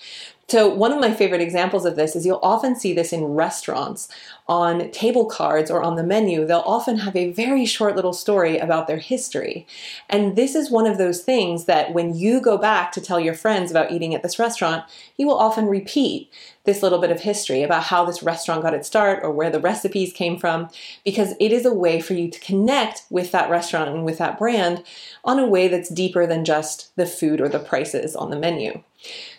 So, 0.47 0.67
one 0.67 0.91
of 0.91 0.99
my 0.99 1.13
favorite 1.13 1.39
examples 1.39 1.85
of 1.85 1.95
this 1.95 2.15
is 2.15 2.25
you'll 2.25 2.39
often 2.41 2.75
see 2.75 2.93
this 2.93 3.13
in 3.13 3.25
restaurants 3.25 4.09
on 4.51 4.91
table 4.91 5.27
cards 5.27 5.71
or 5.71 5.81
on 5.81 5.95
the 5.95 6.03
menu. 6.03 6.45
They'll 6.45 6.59
often 6.65 6.97
have 6.97 7.15
a 7.15 7.31
very 7.31 7.65
short 7.65 7.95
little 7.95 8.11
story 8.11 8.57
about 8.57 8.85
their 8.85 8.97
history. 8.97 9.65
And 10.09 10.35
this 10.35 10.55
is 10.55 10.69
one 10.69 10.85
of 10.85 10.97
those 10.97 11.21
things 11.21 11.65
that 11.65 11.93
when 11.93 12.13
you 12.15 12.41
go 12.41 12.57
back 12.57 12.91
to 12.91 12.99
tell 12.99 13.17
your 13.17 13.33
friends 13.33 13.71
about 13.71 13.93
eating 13.93 14.13
at 14.13 14.23
this 14.23 14.39
restaurant, 14.39 14.83
you 15.15 15.25
will 15.25 15.37
often 15.37 15.67
repeat 15.67 16.29
this 16.65 16.83
little 16.83 16.99
bit 16.99 17.11
of 17.11 17.21
history 17.21 17.63
about 17.63 17.83
how 17.83 18.03
this 18.03 18.21
restaurant 18.21 18.61
got 18.61 18.73
its 18.73 18.87
start 18.87 19.23
or 19.23 19.31
where 19.31 19.49
the 19.49 19.59
recipes 19.61 20.11
came 20.11 20.37
from, 20.37 20.69
because 21.05 21.33
it 21.39 21.53
is 21.53 21.65
a 21.65 21.73
way 21.73 22.01
for 22.01 22.13
you 22.13 22.29
to 22.29 22.39
connect 22.41 23.03
with 23.09 23.31
that 23.31 23.49
restaurant 23.49 23.89
and 23.89 24.03
with 24.03 24.17
that 24.17 24.37
brand 24.37 24.83
on 25.23 25.39
a 25.39 25.47
way 25.47 25.69
that's 25.69 25.87
deeper 25.87 26.27
than 26.27 26.43
just 26.43 26.93
the 26.97 27.05
food 27.05 27.39
or 27.39 27.47
the 27.47 27.57
prices 27.57 28.17
on 28.17 28.29
the 28.29 28.37
menu. 28.37 28.83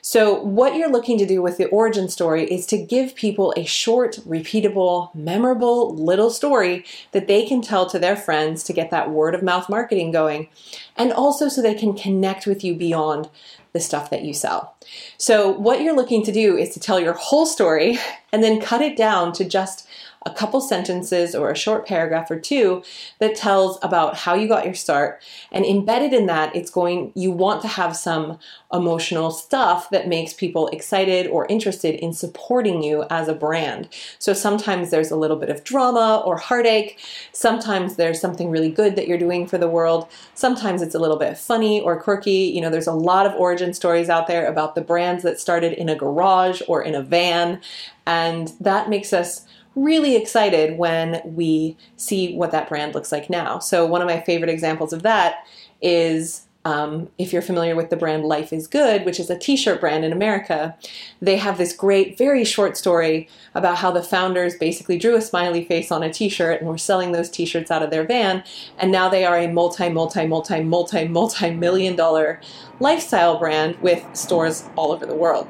So, 0.00 0.34
what 0.42 0.74
you're 0.74 0.90
looking 0.90 1.18
to 1.18 1.26
do 1.26 1.40
with 1.40 1.56
the 1.56 1.68
origin 1.68 2.08
story 2.08 2.44
is 2.44 2.66
to 2.66 2.78
give 2.78 3.14
people 3.14 3.54
a 3.56 3.64
short, 3.64 4.16
repeatable, 4.26 5.01
memorable 5.14 5.94
little 5.94 6.30
story 6.30 6.84
that 7.12 7.26
they 7.26 7.46
can 7.46 7.62
tell 7.62 7.88
to 7.88 7.98
their 7.98 8.16
friends 8.16 8.62
to 8.64 8.72
get 8.72 8.90
that 8.90 9.10
word 9.10 9.34
of 9.34 9.42
mouth 9.42 9.68
marketing 9.68 10.10
going, 10.10 10.48
and 10.96 11.12
also 11.12 11.48
so 11.48 11.60
they 11.60 11.74
can 11.74 11.94
connect 11.94 12.46
with 12.46 12.62
you 12.62 12.74
beyond 12.74 13.28
the 13.72 13.80
stuff 13.80 14.10
that 14.10 14.22
you 14.22 14.34
sell. 14.34 14.76
So, 15.16 15.50
what 15.50 15.80
you're 15.80 15.96
looking 15.96 16.22
to 16.24 16.32
do 16.32 16.56
is 16.56 16.70
to 16.70 16.80
tell 16.80 17.00
your 17.00 17.14
whole 17.14 17.46
story 17.46 17.98
and 18.32 18.42
then 18.42 18.60
cut 18.60 18.82
it 18.82 18.96
down 18.96 19.32
to 19.34 19.44
just 19.44 19.86
a 20.24 20.30
couple 20.30 20.60
sentences 20.60 21.34
or 21.34 21.50
a 21.50 21.56
short 21.56 21.86
paragraph 21.86 22.30
or 22.30 22.38
two 22.38 22.82
that 23.18 23.34
tells 23.34 23.78
about 23.82 24.16
how 24.16 24.34
you 24.34 24.46
got 24.46 24.64
your 24.64 24.74
start. 24.74 25.22
And 25.50 25.64
embedded 25.64 26.12
in 26.12 26.26
that 26.26 26.54
it's 26.54 26.70
going 26.70 27.12
you 27.14 27.30
want 27.30 27.62
to 27.62 27.68
have 27.68 27.96
some 27.96 28.38
emotional 28.72 29.30
stuff 29.30 29.90
that 29.90 30.08
makes 30.08 30.32
people 30.32 30.68
excited 30.68 31.26
or 31.26 31.46
interested 31.46 31.94
in 31.96 32.12
supporting 32.12 32.82
you 32.82 33.04
as 33.10 33.28
a 33.28 33.34
brand. 33.34 33.88
So 34.18 34.32
sometimes 34.32 34.90
there's 34.90 35.10
a 35.10 35.16
little 35.16 35.36
bit 35.36 35.50
of 35.50 35.64
drama 35.64 36.22
or 36.24 36.36
heartache. 36.36 36.98
Sometimes 37.32 37.96
there's 37.96 38.20
something 38.20 38.50
really 38.50 38.70
good 38.70 38.96
that 38.96 39.08
you're 39.08 39.18
doing 39.18 39.46
for 39.46 39.58
the 39.58 39.68
world. 39.68 40.08
Sometimes 40.34 40.82
it's 40.82 40.94
a 40.94 40.98
little 40.98 41.18
bit 41.18 41.36
funny 41.36 41.80
or 41.80 42.00
quirky. 42.00 42.50
You 42.54 42.60
know 42.60 42.70
there's 42.70 42.86
a 42.86 42.92
lot 42.92 43.26
of 43.26 43.34
origin 43.34 43.74
stories 43.74 44.08
out 44.08 44.26
there 44.26 44.46
about 44.46 44.74
the 44.74 44.80
brands 44.80 45.22
that 45.24 45.40
started 45.40 45.72
in 45.72 45.88
a 45.88 45.96
garage 45.96 46.62
or 46.68 46.82
in 46.82 46.94
a 46.94 47.02
van. 47.02 47.60
And 48.06 48.52
that 48.60 48.88
makes 48.88 49.12
us 49.12 49.46
really 49.74 50.16
excited 50.16 50.78
when 50.78 51.20
we 51.24 51.76
see 51.96 52.34
what 52.34 52.50
that 52.52 52.68
brand 52.68 52.94
looks 52.94 53.12
like 53.12 53.30
now. 53.30 53.58
So, 53.58 53.86
one 53.86 54.00
of 54.02 54.08
my 54.08 54.20
favorite 54.20 54.50
examples 54.50 54.92
of 54.92 55.02
that 55.02 55.46
is 55.80 56.46
um, 56.64 57.08
if 57.18 57.32
you're 57.32 57.42
familiar 57.42 57.74
with 57.74 57.90
the 57.90 57.96
brand 57.96 58.24
Life 58.24 58.52
is 58.52 58.68
Good, 58.68 59.04
which 59.04 59.18
is 59.18 59.28
a 59.30 59.38
t 59.38 59.56
shirt 59.56 59.80
brand 59.80 60.04
in 60.04 60.12
America, 60.12 60.76
they 61.20 61.36
have 61.36 61.58
this 61.58 61.72
great, 61.72 62.16
very 62.16 62.44
short 62.44 62.76
story 62.76 63.28
about 63.54 63.78
how 63.78 63.90
the 63.90 64.02
founders 64.02 64.56
basically 64.56 64.96
drew 64.96 65.16
a 65.16 65.20
smiley 65.20 65.64
face 65.64 65.90
on 65.90 66.02
a 66.02 66.12
t 66.12 66.28
shirt 66.28 66.60
and 66.60 66.68
were 66.68 66.78
selling 66.78 67.12
those 67.12 67.28
t 67.28 67.44
shirts 67.44 67.70
out 67.70 67.82
of 67.82 67.90
their 67.90 68.06
van. 68.06 68.44
And 68.78 68.92
now 68.92 69.08
they 69.08 69.24
are 69.24 69.36
a 69.36 69.48
multi, 69.48 69.88
multi, 69.88 70.26
multi, 70.26 70.62
multi, 70.62 71.08
multi 71.08 71.50
million 71.50 71.96
dollar 71.96 72.40
lifestyle 72.78 73.38
brand 73.38 73.76
with 73.80 74.04
stores 74.12 74.64
all 74.76 74.92
over 74.92 75.06
the 75.06 75.14
world. 75.14 75.48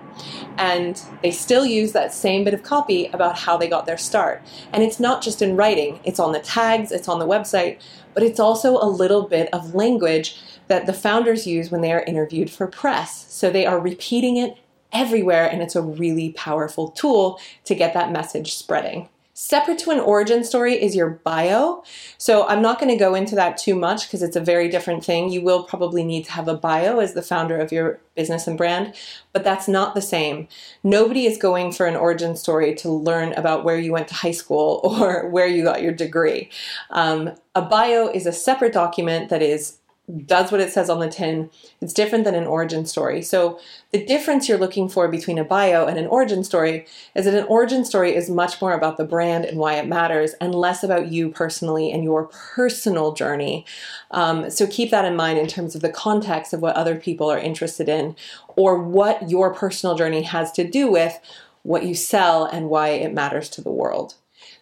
And 0.56 1.00
they 1.22 1.30
still 1.30 1.66
use 1.66 1.92
that 1.92 2.12
same 2.12 2.44
bit 2.44 2.54
of 2.54 2.62
copy 2.62 3.06
about 3.06 3.38
how 3.38 3.56
they 3.56 3.68
got 3.68 3.86
their 3.86 3.98
start. 3.98 4.42
And 4.72 4.82
it's 4.82 5.00
not 5.00 5.22
just 5.22 5.42
in 5.42 5.56
writing, 5.56 6.00
it's 6.04 6.20
on 6.20 6.32
the 6.32 6.40
tags, 6.40 6.92
it's 6.92 7.08
on 7.08 7.18
the 7.18 7.26
website, 7.26 7.80
but 8.14 8.22
it's 8.22 8.40
also 8.40 8.76
a 8.76 8.84
little 8.84 9.22
bit 9.28 9.48
of 9.52 9.74
language 9.74 10.38
that 10.72 10.86
the 10.86 10.94
founders 10.94 11.46
use 11.46 11.70
when 11.70 11.82
they 11.82 11.92
are 11.92 12.00
interviewed 12.04 12.48
for 12.48 12.66
press. 12.66 13.26
So 13.28 13.50
they 13.50 13.66
are 13.66 13.78
repeating 13.78 14.38
it 14.38 14.56
everywhere, 14.90 15.46
and 15.46 15.60
it's 15.60 15.76
a 15.76 15.82
really 15.82 16.32
powerful 16.32 16.90
tool 16.90 17.38
to 17.66 17.74
get 17.74 17.92
that 17.92 18.10
message 18.10 18.54
spreading. 18.54 19.10
Separate 19.34 19.78
to 19.80 19.90
an 19.90 20.00
origin 20.00 20.44
story 20.44 20.74
is 20.74 20.96
your 20.96 21.10
bio. 21.10 21.84
So 22.16 22.46
I'm 22.48 22.62
not 22.62 22.78
going 22.78 22.90
to 22.90 22.96
go 22.96 23.14
into 23.14 23.34
that 23.34 23.58
too 23.58 23.74
much 23.74 24.06
because 24.06 24.22
it's 24.22 24.36
a 24.36 24.40
very 24.40 24.68
different 24.70 25.04
thing. 25.04 25.30
You 25.30 25.42
will 25.42 25.62
probably 25.62 26.04
need 26.04 26.24
to 26.24 26.32
have 26.32 26.48
a 26.48 26.56
bio 26.56 27.00
as 27.00 27.12
the 27.12 27.22
founder 27.22 27.58
of 27.58 27.70
your 27.70 28.00
business 28.14 28.46
and 28.46 28.56
brand, 28.56 28.94
but 29.34 29.44
that's 29.44 29.68
not 29.68 29.94
the 29.94 30.00
same. 30.00 30.48
Nobody 30.82 31.26
is 31.26 31.36
going 31.36 31.72
for 31.72 31.84
an 31.84 31.96
origin 31.96 32.34
story 32.34 32.74
to 32.76 32.90
learn 32.90 33.34
about 33.34 33.64
where 33.64 33.78
you 33.78 33.92
went 33.92 34.08
to 34.08 34.14
high 34.14 34.32
school 34.32 34.80
or 34.84 35.28
where 35.28 35.46
you 35.46 35.64
got 35.64 35.82
your 35.82 35.92
degree. 35.92 36.48
Um, 36.90 37.32
a 37.54 37.60
bio 37.60 38.08
is 38.08 38.24
a 38.24 38.32
separate 38.32 38.72
document 38.72 39.28
that 39.28 39.42
is 39.42 39.78
does 40.26 40.50
what 40.50 40.60
it 40.60 40.72
says 40.72 40.90
on 40.90 40.98
the 40.98 41.08
tin. 41.08 41.48
It's 41.80 41.92
different 41.92 42.24
than 42.24 42.34
an 42.34 42.46
origin 42.46 42.86
story. 42.86 43.22
So, 43.22 43.60
the 43.92 44.04
difference 44.04 44.48
you're 44.48 44.58
looking 44.58 44.88
for 44.88 45.06
between 45.06 45.38
a 45.38 45.44
bio 45.44 45.86
and 45.86 45.96
an 45.96 46.08
origin 46.08 46.42
story 46.42 46.86
is 47.14 47.24
that 47.24 47.34
an 47.34 47.44
origin 47.44 47.84
story 47.84 48.14
is 48.14 48.28
much 48.28 48.60
more 48.60 48.72
about 48.72 48.96
the 48.96 49.04
brand 49.04 49.44
and 49.44 49.58
why 49.58 49.74
it 49.74 49.86
matters 49.86 50.34
and 50.40 50.54
less 50.54 50.82
about 50.82 51.12
you 51.12 51.30
personally 51.30 51.92
and 51.92 52.02
your 52.02 52.24
personal 52.24 53.12
journey. 53.12 53.64
Um, 54.10 54.50
so, 54.50 54.66
keep 54.66 54.90
that 54.90 55.04
in 55.04 55.14
mind 55.14 55.38
in 55.38 55.46
terms 55.46 55.74
of 55.76 55.82
the 55.82 55.88
context 55.88 56.52
of 56.52 56.60
what 56.60 56.76
other 56.76 56.96
people 56.96 57.30
are 57.30 57.38
interested 57.38 57.88
in 57.88 58.16
or 58.56 58.82
what 58.82 59.30
your 59.30 59.54
personal 59.54 59.94
journey 59.94 60.22
has 60.22 60.50
to 60.52 60.68
do 60.68 60.90
with 60.90 61.20
what 61.62 61.84
you 61.84 61.94
sell 61.94 62.44
and 62.44 62.68
why 62.68 62.88
it 62.88 63.14
matters 63.14 63.48
to 63.50 63.60
the 63.60 63.70
world. 63.70 64.14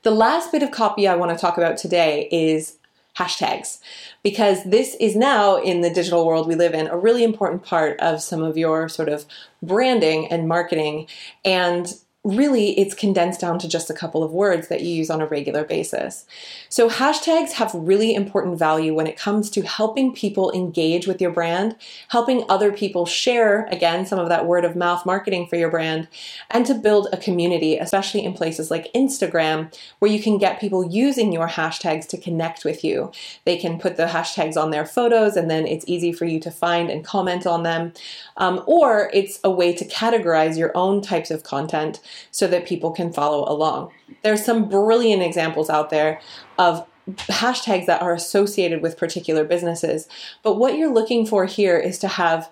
The 0.03 0.11
last 0.11 0.53
bit 0.53 0.63
of 0.63 0.71
copy 0.71 1.09
I 1.09 1.15
want 1.15 1.31
to 1.33 1.41
talk 1.41 1.57
about 1.57 1.79
today 1.79 2.29
is 2.31 2.77
hashtags. 3.21 3.79
Because 4.23 4.65
this 4.65 4.97
is 4.99 5.15
now 5.15 5.57
in 5.57 5.83
the 5.83 5.91
digital 5.91 6.27
world 6.27 6.49
we 6.49 6.55
live 6.55 6.75
in 6.75 6.87
a 6.87 6.97
really 6.97 7.23
important 7.23 7.63
part 7.63 8.01
of 8.01 8.23
some 8.23 8.43
of 8.43 8.57
your 8.57 8.89
sort 8.89 9.09
of 9.09 9.27
branding 9.63 10.27
and 10.29 10.49
marketing. 10.49 11.07
And 11.45 11.95
really 12.23 12.79
it's 12.79 12.95
condensed 12.95 13.41
down 13.41 13.59
to 13.59 13.67
just 13.67 13.89
a 13.89 13.95
couple 13.95 14.23
of 14.23 14.31
words 14.31 14.69
that 14.69 14.83
you 14.83 14.89
use 14.89 15.09
on 15.09 15.23
a 15.23 15.27
regular 15.27 15.65
basis. 15.65 16.27
So 16.69 16.91
hashtags 16.91 17.53
have 17.53 17.73
really 17.75 18.15
important 18.15 18.59
value 18.59 18.95
when 18.95 19.07
it 19.07 19.17
comes 19.17 19.49
to 19.51 19.63
helping 19.63 20.13
people 20.13 20.53
engage 20.53 21.07
with 21.07 21.19
your 21.19 21.31
brand, 21.31 21.77
helping 22.09 22.45
other 22.51 22.73
people 22.73 23.07
share 23.07 23.65
again 23.67 24.05
some 24.05 24.19
of 24.19 24.29
that 24.29 24.47
word 24.47 24.67
of 24.67 24.77
mouth 24.77 25.07
marketing 25.07 25.47
for 25.47 25.57
your 25.57 25.71
brand, 25.71 26.09
and 26.51 26.67
to 26.67 26.75
build 26.75 27.09
a 27.11 27.17
community, 27.17 27.79
especially 27.79 28.23
in 28.23 28.35
places 28.35 28.71
like 28.71 28.93
Instagram 28.93 29.75
where 30.01 30.11
you 30.11 30.23
can 30.23 30.37
get 30.37 30.61
people 30.61 30.85
using 30.85 31.33
your 31.33 31.49
hashtags 31.49 32.07
to 32.09 32.19
connect 32.19 32.67
with 32.67 32.85
you. 32.85 33.11
They 33.47 33.57
can 33.57 33.79
put 33.79 33.97
the 33.97 34.07
hashtags 34.07 34.59
on 34.61 34.71
their 34.71 34.85
photos 34.85 35.37
and 35.37 35.51
then 35.51 35.67
it's 35.67 35.87
easy 35.89 36.13
for 36.13 36.27
you 36.27 36.39
to 36.41 36.51
find 36.51 36.91
and 36.91 37.03
comment 37.03 37.47
on 37.47 37.63
them. 37.63 37.95
Um, 38.37 38.63
or 38.67 39.11
it's 39.15 39.41
a 39.43 39.51
way 39.51 39.73
to 39.73 39.87
categorize 39.87 40.59
your 40.59 40.73
own 40.75 41.01
types 41.01 41.31
of 41.31 41.45
content 41.45 42.01
so 42.31 42.47
that 42.47 42.67
people 42.67 42.91
can 42.91 43.13
follow 43.13 43.51
along. 43.51 43.91
There's 44.23 44.45
some 44.45 44.69
brilliant 44.69 45.23
examples 45.23 45.71
out 45.71 45.91
there 45.91 46.21
of 46.59 46.87
hashtags 47.17 47.87
that 47.87 48.03
are 48.03 48.15
associated 48.15 48.83
with 48.83 48.97
particular 48.97 49.45
businesses. 49.45 50.09
But 50.43 50.57
what 50.57 50.77
you're 50.77 50.93
looking 50.93 51.27
for 51.27 51.47
here 51.47 51.79
is 51.79 51.99
to 52.01 52.09
have 52.09 52.51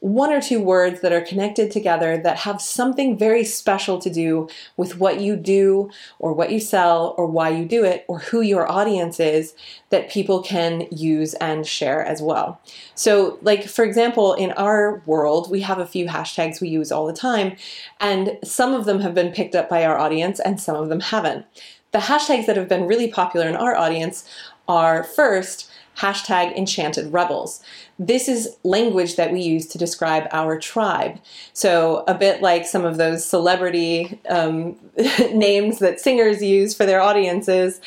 one 0.00 0.32
or 0.32 0.40
two 0.40 0.60
words 0.60 1.00
that 1.00 1.12
are 1.12 1.20
connected 1.20 1.70
together 1.70 2.16
that 2.16 2.38
have 2.38 2.62
something 2.62 3.18
very 3.18 3.44
special 3.44 3.98
to 3.98 4.08
do 4.08 4.48
with 4.76 4.98
what 4.98 5.20
you 5.20 5.34
do 5.34 5.90
or 6.20 6.32
what 6.32 6.52
you 6.52 6.60
sell 6.60 7.14
or 7.18 7.26
why 7.26 7.48
you 7.48 7.64
do 7.64 7.84
it 7.84 8.04
or 8.06 8.20
who 8.20 8.40
your 8.40 8.70
audience 8.70 9.18
is 9.18 9.54
that 9.90 10.10
people 10.10 10.40
can 10.40 10.86
use 10.92 11.34
and 11.34 11.66
share 11.66 12.04
as 12.04 12.22
well. 12.22 12.60
So, 12.94 13.38
like 13.42 13.64
for 13.64 13.84
example, 13.84 14.34
in 14.34 14.52
our 14.52 15.02
world, 15.04 15.50
we 15.50 15.62
have 15.62 15.78
a 15.78 15.86
few 15.86 16.06
hashtags 16.06 16.60
we 16.60 16.68
use 16.68 16.92
all 16.92 17.06
the 17.06 17.12
time, 17.12 17.56
and 18.00 18.38
some 18.44 18.74
of 18.74 18.84
them 18.84 19.00
have 19.00 19.14
been 19.14 19.32
picked 19.32 19.56
up 19.56 19.68
by 19.68 19.84
our 19.84 19.98
audience 19.98 20.38
and 20.38 20.60
some 20.60 20.76
of 20.76 20.88
them 20.88 21.00
haven't. 21.00 21.44
The 21.90 21.98
hashtags 21.98 22.46
that 22.46 22.56
have 22.56 22.68
been 22.68 22.86
really 22.86 23.08
popular 23.08 23.48
in 23.48 23.56
our 23.56 23.74
audience 23.74 24.28
are 24.68 25.02
first, 25.02 25.70
hashtag 25.96 26.56
enchanted 26.56 27.12
rebels. 27.12 27.62
This 28.00 28.28
is 28.28 28.56
language 28.62 29.16
that 29.16 29.32
we 29.32 29.40
use 29.40 29.66
to 29.66 29.78
describe 29.78 30.28
our 30.30 30.56
tribe. 30.56 31.18
So, 31.52 32.04
a 32.06 32.14
bit 32.14 32.40
like 32.40 32.64
some 32.64 32.84
of 32.84 32.96
those 32.96 33.24
celebrity 33.24 34.20
um, 34.28 34.76
names 35.32 35.80
that 35.80 35.98
singers 35.98 36.40
use 36.40 36.74
for 36.74 36.86
their 36.86 37.00
audiences, 37.00 37.80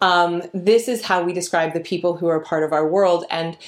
um, 0.00 0.42
this 0.54 0.86
is 0.86 1.02
how 1.02 1.24
we 1.24 1.32
describe 1.32 1.72
the 1.72 1.80
people 1.80 2.16
who 2.16 2.28
are 2.28 2.38
part 2.38 2.62
of 2.62 2.72
our 2.72 2.86
world. 2.86 3.24
And 3.28 3.58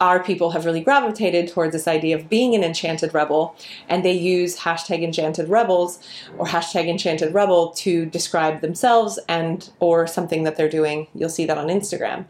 our 0.00 0.22
people 0.22 0.52
have 0.52 0.64
really 0.64 0.80
gravitated 0.80 1.48
towards 1.48 1.72
this 1.72 1.86
idea 1.86 2.16
of 2.16 2.30
being 2.30 2.54
an 2.54 2.64
enchanted 2.64 3.12
rebel. 3.12 3.54
And 3.86 4.02
they 4.02 4.12
use 4.12 4.60
hashtag 4.60 5.02
enchanted 5.02 5.50
rebels 5.50 5.98
or 6.38 6.46
hashtag 6.46 6.88
enchanted 6.88 7.34
rebel 7.34 7.70
to 7.72 8.06
describe 8.06 8.62
themselves 8.62 9.18
and 9.28 9.68
or 9.80 10.06
something 10.06 10.44
that 10.44 10.56
they're 10.56 10.70
doing. 10.70 11.06
You'll 11.14 11.28
see 11.28 11.44
that 11.44 11.58
on 11.58 11.66
Instagram. 11.66 12.24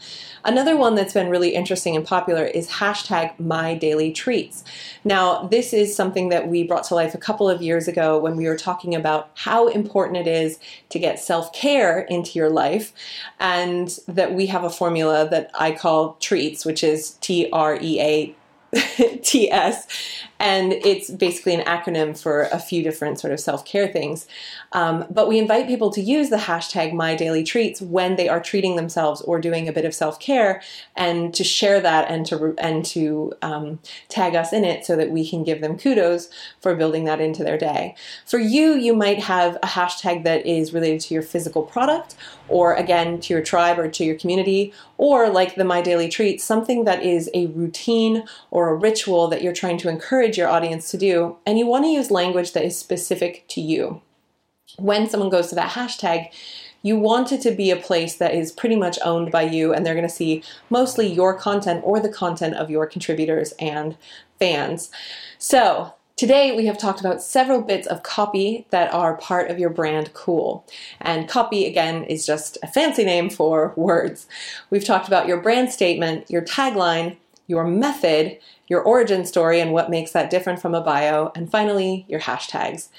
Another 0.45 0.77
one 0.77 0.97
that's 0.97 1.15
been 1.15 1.31
really 1.31 1.55
interesting 1.55 1.95
and 1.95 2.05
popular 2.05 2.45
is 2.45 2.69
hashtag 2.69 3.04
hashtag 3.05 3.39
my 3.39 3.75
daily 3.75 4.13
treats. 4.13 4.65
Now, 5.05 5.47
this 5.47 5.73
is 5.73 5.95
something 5.95 6.29
that 6.31 6.49
we 6.49 6.65
brought 6.65 6.85
to 6.85 6.95
life 6.95 7.15
a 7.15 7.19
couple 7.19 7.49
of 7.49 7.63
years 7.63 7.89
ago 7.89 8.19
when 8.19 8.37
we 8.37 8.47
were 8.47 8.57
talking 8.57 8.95
about 8.95 9.31
how 9.35 9.69
important 9.69 10.19
it 10.19 10.27
is 10.27 10.59
to 10.91 10.99
get 10.99 11.19
self 11.19 11.53
care 11.53 12.01
into 12.01 12.39
your 12.39 12.51
life, 12.51 12.93
and 13.41 13.99
that 14.09 14.35
we 14.35 14.47
have 14.47 14.65
a 14.65 14.71
formula 14.71 15.29
that 15.29 15.51
I 15.55 15.73
call 15.73 16.15
treats, 16.21 16.65
which 16.65 16.83
is 16.83 17.13
T 17.21 17.49
R 17.53 17.79
E 17.81 18.01
A 18.01 18.35
TS, 19.23 19.87
and 20.41 20.73
it's 20.73 21.11
basically 21.11 21.55
an 21.55 21.65
acronym 21.65 22.21
for 22.21 22.43
a 22.53 22.59
few 22.59 22.83
different 22.83 23.21
sort 23.21 23.33
of 23.33 23.41
self 23.41 23.65
care 23.65 23.89
things. 23.89 24.27
Um, 24.73 25.07
but 25.11 25.29
we 25.29 25.39
invite 25.39 25.67
people 25.67 25.91
to 25.91 26.01
use 26.01 26.31
the 26.31 26.37
hashtag 26.37 26.93
My 26.93 27.15
Daily 27.15 27.45
Treats 27.45 27.81
when 27.81 28.17
they 28.17 28.29
are 28.29 28.41
treating 28.41 28.77
themselves 28.77 29.21
or 29.23 29.41
doing 29.41 29.69
a 29.69 29.73
bit 29.73 29.85
of 29.85 29.95
self 29.95 30.19
care, 30.19 30.63
and 30.97 31.33
to 31.35 31.45
share 31.45 31.81
that 31.81 32.11
and 32.11 32.27
to 32.27 32.55
and 32.59 32.85
to 32.87 33.33
um, 33.43 33.79
tag 34.09 34.35
us 34.35 34.53
in 34.53 34.65
it 34.65 34.85
so 34.85 34.97
that 34.97 35.11
we 35.11 35.29
can 35.29 35.45
give 35.45 35.61
them 35.61 35.79
kudos 35.79 36.29
for 36.61 36.75
building 36.75 37.05
that 37.05 37.21
into 37.21 37.45
their 37.45 37.59
day. 37.59 37.95
For 38.27 38.39
you, 38.39 38.75
you 38.75 38.95
might 38.95 39.21
have 39.21 39.57
a 39.57 39.69
hashtag 39.69 40.25
that 40.25 40.45
is 40.47 40.73
related 40.73 41.01
to 41.03 41.15
your 41.15 41.23
physical 41.23 41.63
product, 41.63 42.17
or 42.49 42.75
again 42.75 43.21
to 43.21 43.33
your 43.33 43.43
tribe 43.43 43.79
or 43.79 43.89
to 43.89 44.05
your 44.05 44.17
community, 44.17 44.73
or 44.97 45.29
like 45.29 45.55
the 45.55 45.65
My 45.65 45.81
Daily 45.81 46.09
Treat, 46.09 46.41
something 46.41 46.85
that 46.85 47.03
is 47.03 47.31
a 47.35 47.47
routine 47.47 48.25
or 48.51 48.69
a 48.69 48.75
ritual 48.75 49.29
that 49.29 49.43
you're 49.43 49.53
trying 49.53 49.79
to 49.79 49.89
encourage 49.89 50.39
your 50.39 50.49
audience 50.49 50.91
to 50.91 50.99
do, 50.99 51.37
and 51.47 51.59
you 51.59 51.67
want 51.67 51.85
to 51.85 51.91
use 51.91 52.11
language 52.11 52.53
that 52.53 52.65
is 52.65 52.79
specific 52.79 53.45
to 53.49 53.61
you. 53.61 54.03
When 54.79 55.09
someone 55.09 55.31
goes 55.31 55.49
to 55.49 55.55
that 55.57 55.73
hashtag, 55.73 56.31
you 56.83 56.99
want 56.99 57.33
it 57.33 57.41
to 57.43 57.51
be 57.51 57.71
a 57.71 57.77
place 57.77 58.17
that 58.17 58.35
is 58.35 58.53
pretty 58.53 58.77
much 58.77 58.99
owned 59.05 59.31
by 59.31 59.43
you, 59.43 59.73
and 59.73 59.85
they're 59.85 59.95
going 59.95 60.07
to 60.07 60.15
see 60.15 60.43
mostly 60.69 61.07
your 61.07 61.33
content 61.35 61.83
or 61.85 61.99
the 61.99 62.11
content 62.11 62.55
of 62.55 62.71
your 62.71 62.87
contributors 62.87 63.53
and 63.59 63.97
fans. 64.39 64.91
So, 65.39 65.95
Today, 66.17 66.55
we 66.55 66.67
have 66.67 66.79
talked 66.79 67.01
about 67.01 67.25
several 67.25 67.61
bits 67.61 67.89
of 67.89 68.05
copy 68.05 68.67
that 68.71 68.95
are 68.95 69.17
part 69.17 69.51
of 69.51 69.59
your 69.59 69.71
brand 69.71 70.15
cool. 70.15 70.65
And 71.01 71.29
copy, 71.29 71.67
again, 71.67 72.05
is 72.05 72.25
just 72.25 72.57
a 72.63 72.69
fancy 72.69 73.05
name 73.05 73.29
for 73.29 73.73
words. 73.77 74.29
We've 74.71 74.85
talked 74.85 75.09
about 75.09 75.27
your 75.27 75.41
brand 75.41 75.73
statement, 75.73 76.31
your 76.31 76.43
tagline, 76.43 77.17
your 77.49 77.65
method, 77.65 78.39
your 78.69 78.81
origin 78.81 79.27
story, 79.27 79.59
and 79.59 79.73
what 79.73 79.91
makes 79.91 80.13
that 80.13 80.31
different 80.31 80.63
from 80.63 80.73
a 80.73 80.81
bio, 80.81 81.33
and 81.35 81.51
finally, 81.51 82.07
your 82.09 82.21
hashtags. 82.21 82.91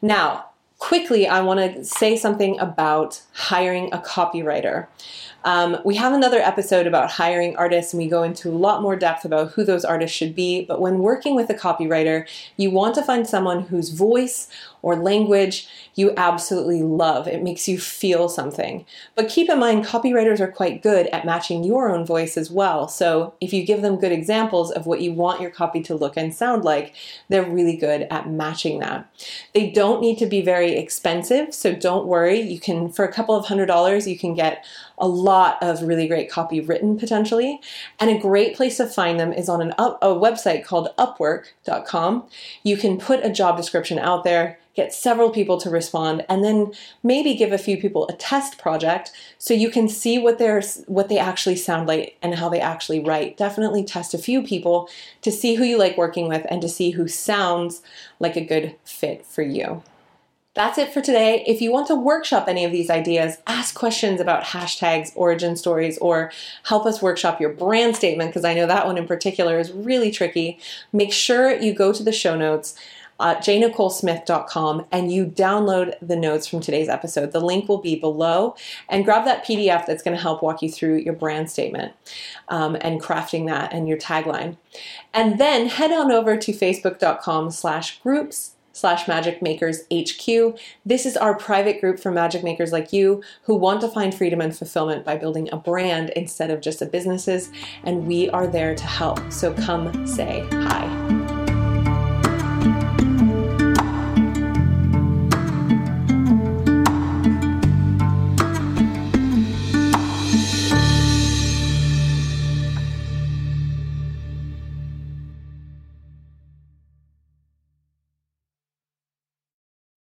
Now, 0.00 0.49
quickly, 0.80 1.28
I 1.28 1.40
want 1.42 1.60
to 1.60 1.84
say 1.84 2.16
something 2.16 2.58
about 2.58 3.22
hiring 3.34 3.92
a 3.92 3.98
copywriter. 3.98 4.88
Um, 5.44 5.78
we 5.84 5.94
have 5.96 6.12
another 6.12 6.40
episode 6.40 6.86
about 6.86 7.10
hiring 7.10 7.54
artists, 7.56 7.92
and 7.92 8.02
we 8.02 8.08
go 8.08 8.22
into 8.22 8.50
a 8.50 8.56
lot 8.56 8.82
more 8.82 8.96
depth 8.96 9.24
about 9.24 9.52
who 9.52 9.64
those 9.64 9.84
artists 9.84 10.16
should 10.16 10.34
be. 10.34 10.64
But 10.64 10.80
when 10.80 10.98
working 10.98 11.34
with 11.34 11.48
a 11.50 11.54
copywriter, 11.54 12.26
you 12.56 12.70
want 12.70 12.94
to 12.96 13.02
find 13.02 13.26
someone 13.26 13.62
whose 13.62 13.90
voice 13.90 14.48
or 14.82 14.96
language 14.96 15.68
you 15.94 16.12
absolutely 16.16 16.82
love. 16.82 17.28
It 17.28 17.42
makes 17.42 17.68
you 17.68 17.78
feel 17.78 18.28
something. 18.28 18.86
But 19.14 19.28
keep 19.28 19.50
in 19.50 19.58
mind, 19.58 19.84
copywriters 19.84 20.40
are 20.40 20.50
quite 20.50 20.82
good 20.82 21.08
at 21.08 21.26
matching 21.26 21.64
your 21.64 21.90
own 21.90 22.06
voice 22.06 22.36
as 22.36 22.50
well. 22.50 22.88
So 22.88 23.34
if 23.40 23.52
you 23.52 23.64
give 23.64 23.82
them 23.82 23.96
good 23.96 24.12
examples 24.12 24.70
of 24.70 24.86
what 24.86 25.00
you 25.00 25.12
want 25.12 25.40
your 25.40 25.50
copy 25.50 25.82
to 25.82 25.94
look 25.94 26.16
and 26.16 26.32
sound 26.32 26.64
like, 26.64 26.94
they're 27.28 27.44
really 27.44 27.76
good 27.76 28.06
at 28.10 28.30
matching 28.30 28.78
that. 28.80 29.10
They 29.52 29.70
don't 29.70 30.00
need 30.00 30.18
to 30.18 30.26
be 30.26 30.42
very 30.42 30.72
expensive, 30.76 31.54
so 31.54 31.74
don't 31.74 32.06
worry. 32.06 32.40
You 32.40 32.60
can, 32.60 32.90
for 32.90 33.04
a 33.04 33.12
couple 33.12 33.34
of 33.34 33.46
hundred 33.46 33.66
dollars, 33.66 34.06
you 34.06 34.18
can 34.18 34.34
get 34.34 34.64
a 35.00 35.08
lot 35.08 35.58
of 35.62 35.82
really 35.82 36.06
great 36.06 36.30
copy 36.30 36.60
written 36.60 36.98
potentially. 36.98 37.60
And 37.98 38.10
a 38.10 38.18
great 38.18 38.56
place 38.56 38.76
to 38.76 38.86
find 38.86 39.18
them 39.18 39.32
is 39.32 39.48
on 39.48 39.74
up, 39.78 39.98
a 40.02 40.08
website 40.08 40.64
called 40.64 40.88
upwork.com. 40.98 42.24
You 42.62 42.76
can 42.76 42.98
put 42.98 43.24
a 43.24 43.30
job 43.30 43.56
description 43.56 43.98
out 43.98 44.24
there 44.24 44.58
get 44.74 44.94
several 44.94 45.30
people 45.30 45.60
to 45.60 45.68
respond 45.68 46.24
and 46.28 46.44
then 46.44 46.72
maybe 47.02 47.34
give 47.34 47.52
a 47.52 47.58
few 47.58 47.76
people 47.76 48.08
a 48.08 48.12
test 48.14 48.56
project 48.56 49.10
so 49.38 49.52
you 49.52 49.68
can 49.68 49.88
see 49.88 50.18
what 50.18 50.38
they're 50.38 50.62
what 50.86 51.08
they 51.08 51.18
actually 51.18 51.56
sound 51.56 51.88
like 51.88 52.16
and 52.22 52.36
how 52.36 52.48
they 52.48 52.60
actually 52.60 53.00
write 53.00 53.36
definitely 53.36 53.84
test 53.84 54.14
a 54.14 54.18
few 54.18 54.42
people 54.42 54.88
to 55.22 55.32
see 55.32 55.56
who 55.56 55.64
you 55.64 55.76
like 55.76 55.96
working 55.96 56.28
with 56.28 56.46
and 56.48 56.62
to 56.62 56.68
see 56.68 56.92
who 56.92 57.08
sounds 57.08 57.82
like 58.20 58.36
a 58.36 58.44
good 58.44 58.76
fit 58.84 59.26
for 59.26 59.42
you 59.42 59.82
that's 60.60 60.76
it 60.76 60.92
for 60.92 61.00
today. 61.00 61.42
If 61.46 61.62
you 61.62 61.72
want 61.72 61.86
to 61.86 61.94
workshop 61.94 62.44
any 62.46 62.66
of 62.66 62.70
these 62.70 62.90
ideas, 62.90 63.38
ask 63.46 63.74
questions 63.74 64.20
about 64.20 64.44
hashtags, 64.44 65.10
origin 65.14 65.56
stories, 65.56 65.96
or 65.98 66.30
help 66.64 66.84
us 66.84 67.00
workshop 67.00 67.40
your 67.40 67.48
brand 67.48 67.96
statement, 67.96 68.28
because 68.28 68.44
I 68.44 68.52
know 68.52 68.66
that 68.66 68.84
one 68.84 68.98
in 68.98 69.06
particular 69.06 69.58
is 69.58 69.72
really 69.72 70.10
tricky, 70.10 70.58
make 70.92 71.14
sure 71.14 71.50
you 71.50 71.72
go 71.72 71.94
to 71.94 72.02
the 72.02 72.12
show 72.12 72.36
notes 72.36 72.78
uh, 73.18 73.36
jnicolesmith.com 73.36 74.86
and 74.90 75.12
you 75.12 75.26
download 75.26 75.94
the 76.00 76.16
notes 76.16 76.46
from 76.46 76.60
today's 76.60 76.88
episode. 76.88 77.32
The 77.32 77.40
link 77.40 77.68
will 77.68 77.80
be 77.80 77.96
below 77.96 78.54
and 78.88 79.04
grab 79.04 79.26
that 79.26 79.44
PDF 79.44 79.86
that's 79.86 80.02
going 80.02 80.16
to 80.16 80.22
help 80.22 80.42
walk 80.42 80.62
you 80.62 80.70
through 80.70 80.96
your 80.96 81.12
brand 81.12 81.50
statement 81.50 81.92
um, 82.48 82.78
and 82.80 83.00
crafting 83.00 83.46
that 83.46 83.74
and 83.74 83.86
your 83.86 83.98
tagline. 83.98 84.56
And 85.12 85.38
then 85.38 85.68
head 85.68 85.92
on 85.92 86.10
over 86.10 86.36
to 86.38 86.52
facebook.com 86.52 87.50
slash 87.50 88.00
groups 88.00 88.56
slash 88.72 89.08
magic 89.08 89.42
makers 89.42 89.82
hq 89.90 90.58
this 90.86 91.06
is 91.06 91.16
our 91.16 91.36
private 91.36 91.80
group 91.80 91.98
for 91.98 92.10
magic 92.10 92.44
makers 92.44 92.72
like 92.72 92.92
you 92.92 93.22
who 93.42 93.54
want 93.54 93.80
to 93.80 93.88
find 93.88 94.14
freedom 94.14 94.40
and 94.40 94.56
fulfillment 94.56 95.04
by 95.04 95.16
building 95.16 95.48
a 95.52 95.56
brand 95.56 96.10
instead 96.10 96.50
of 96.50 96.60
just 96.60 96.82
a 96.82 96.86
businesses 96.86 97.50
and 97.84 98.06
we 98.06 98.28
are 98.30 98.46
there 98.46 98.74
to 98.74 98.84
help. 98.84 99.20
So 99.32 99.54
come 99.54 100.06
say 100.06 100.46
hi 100.52 101.19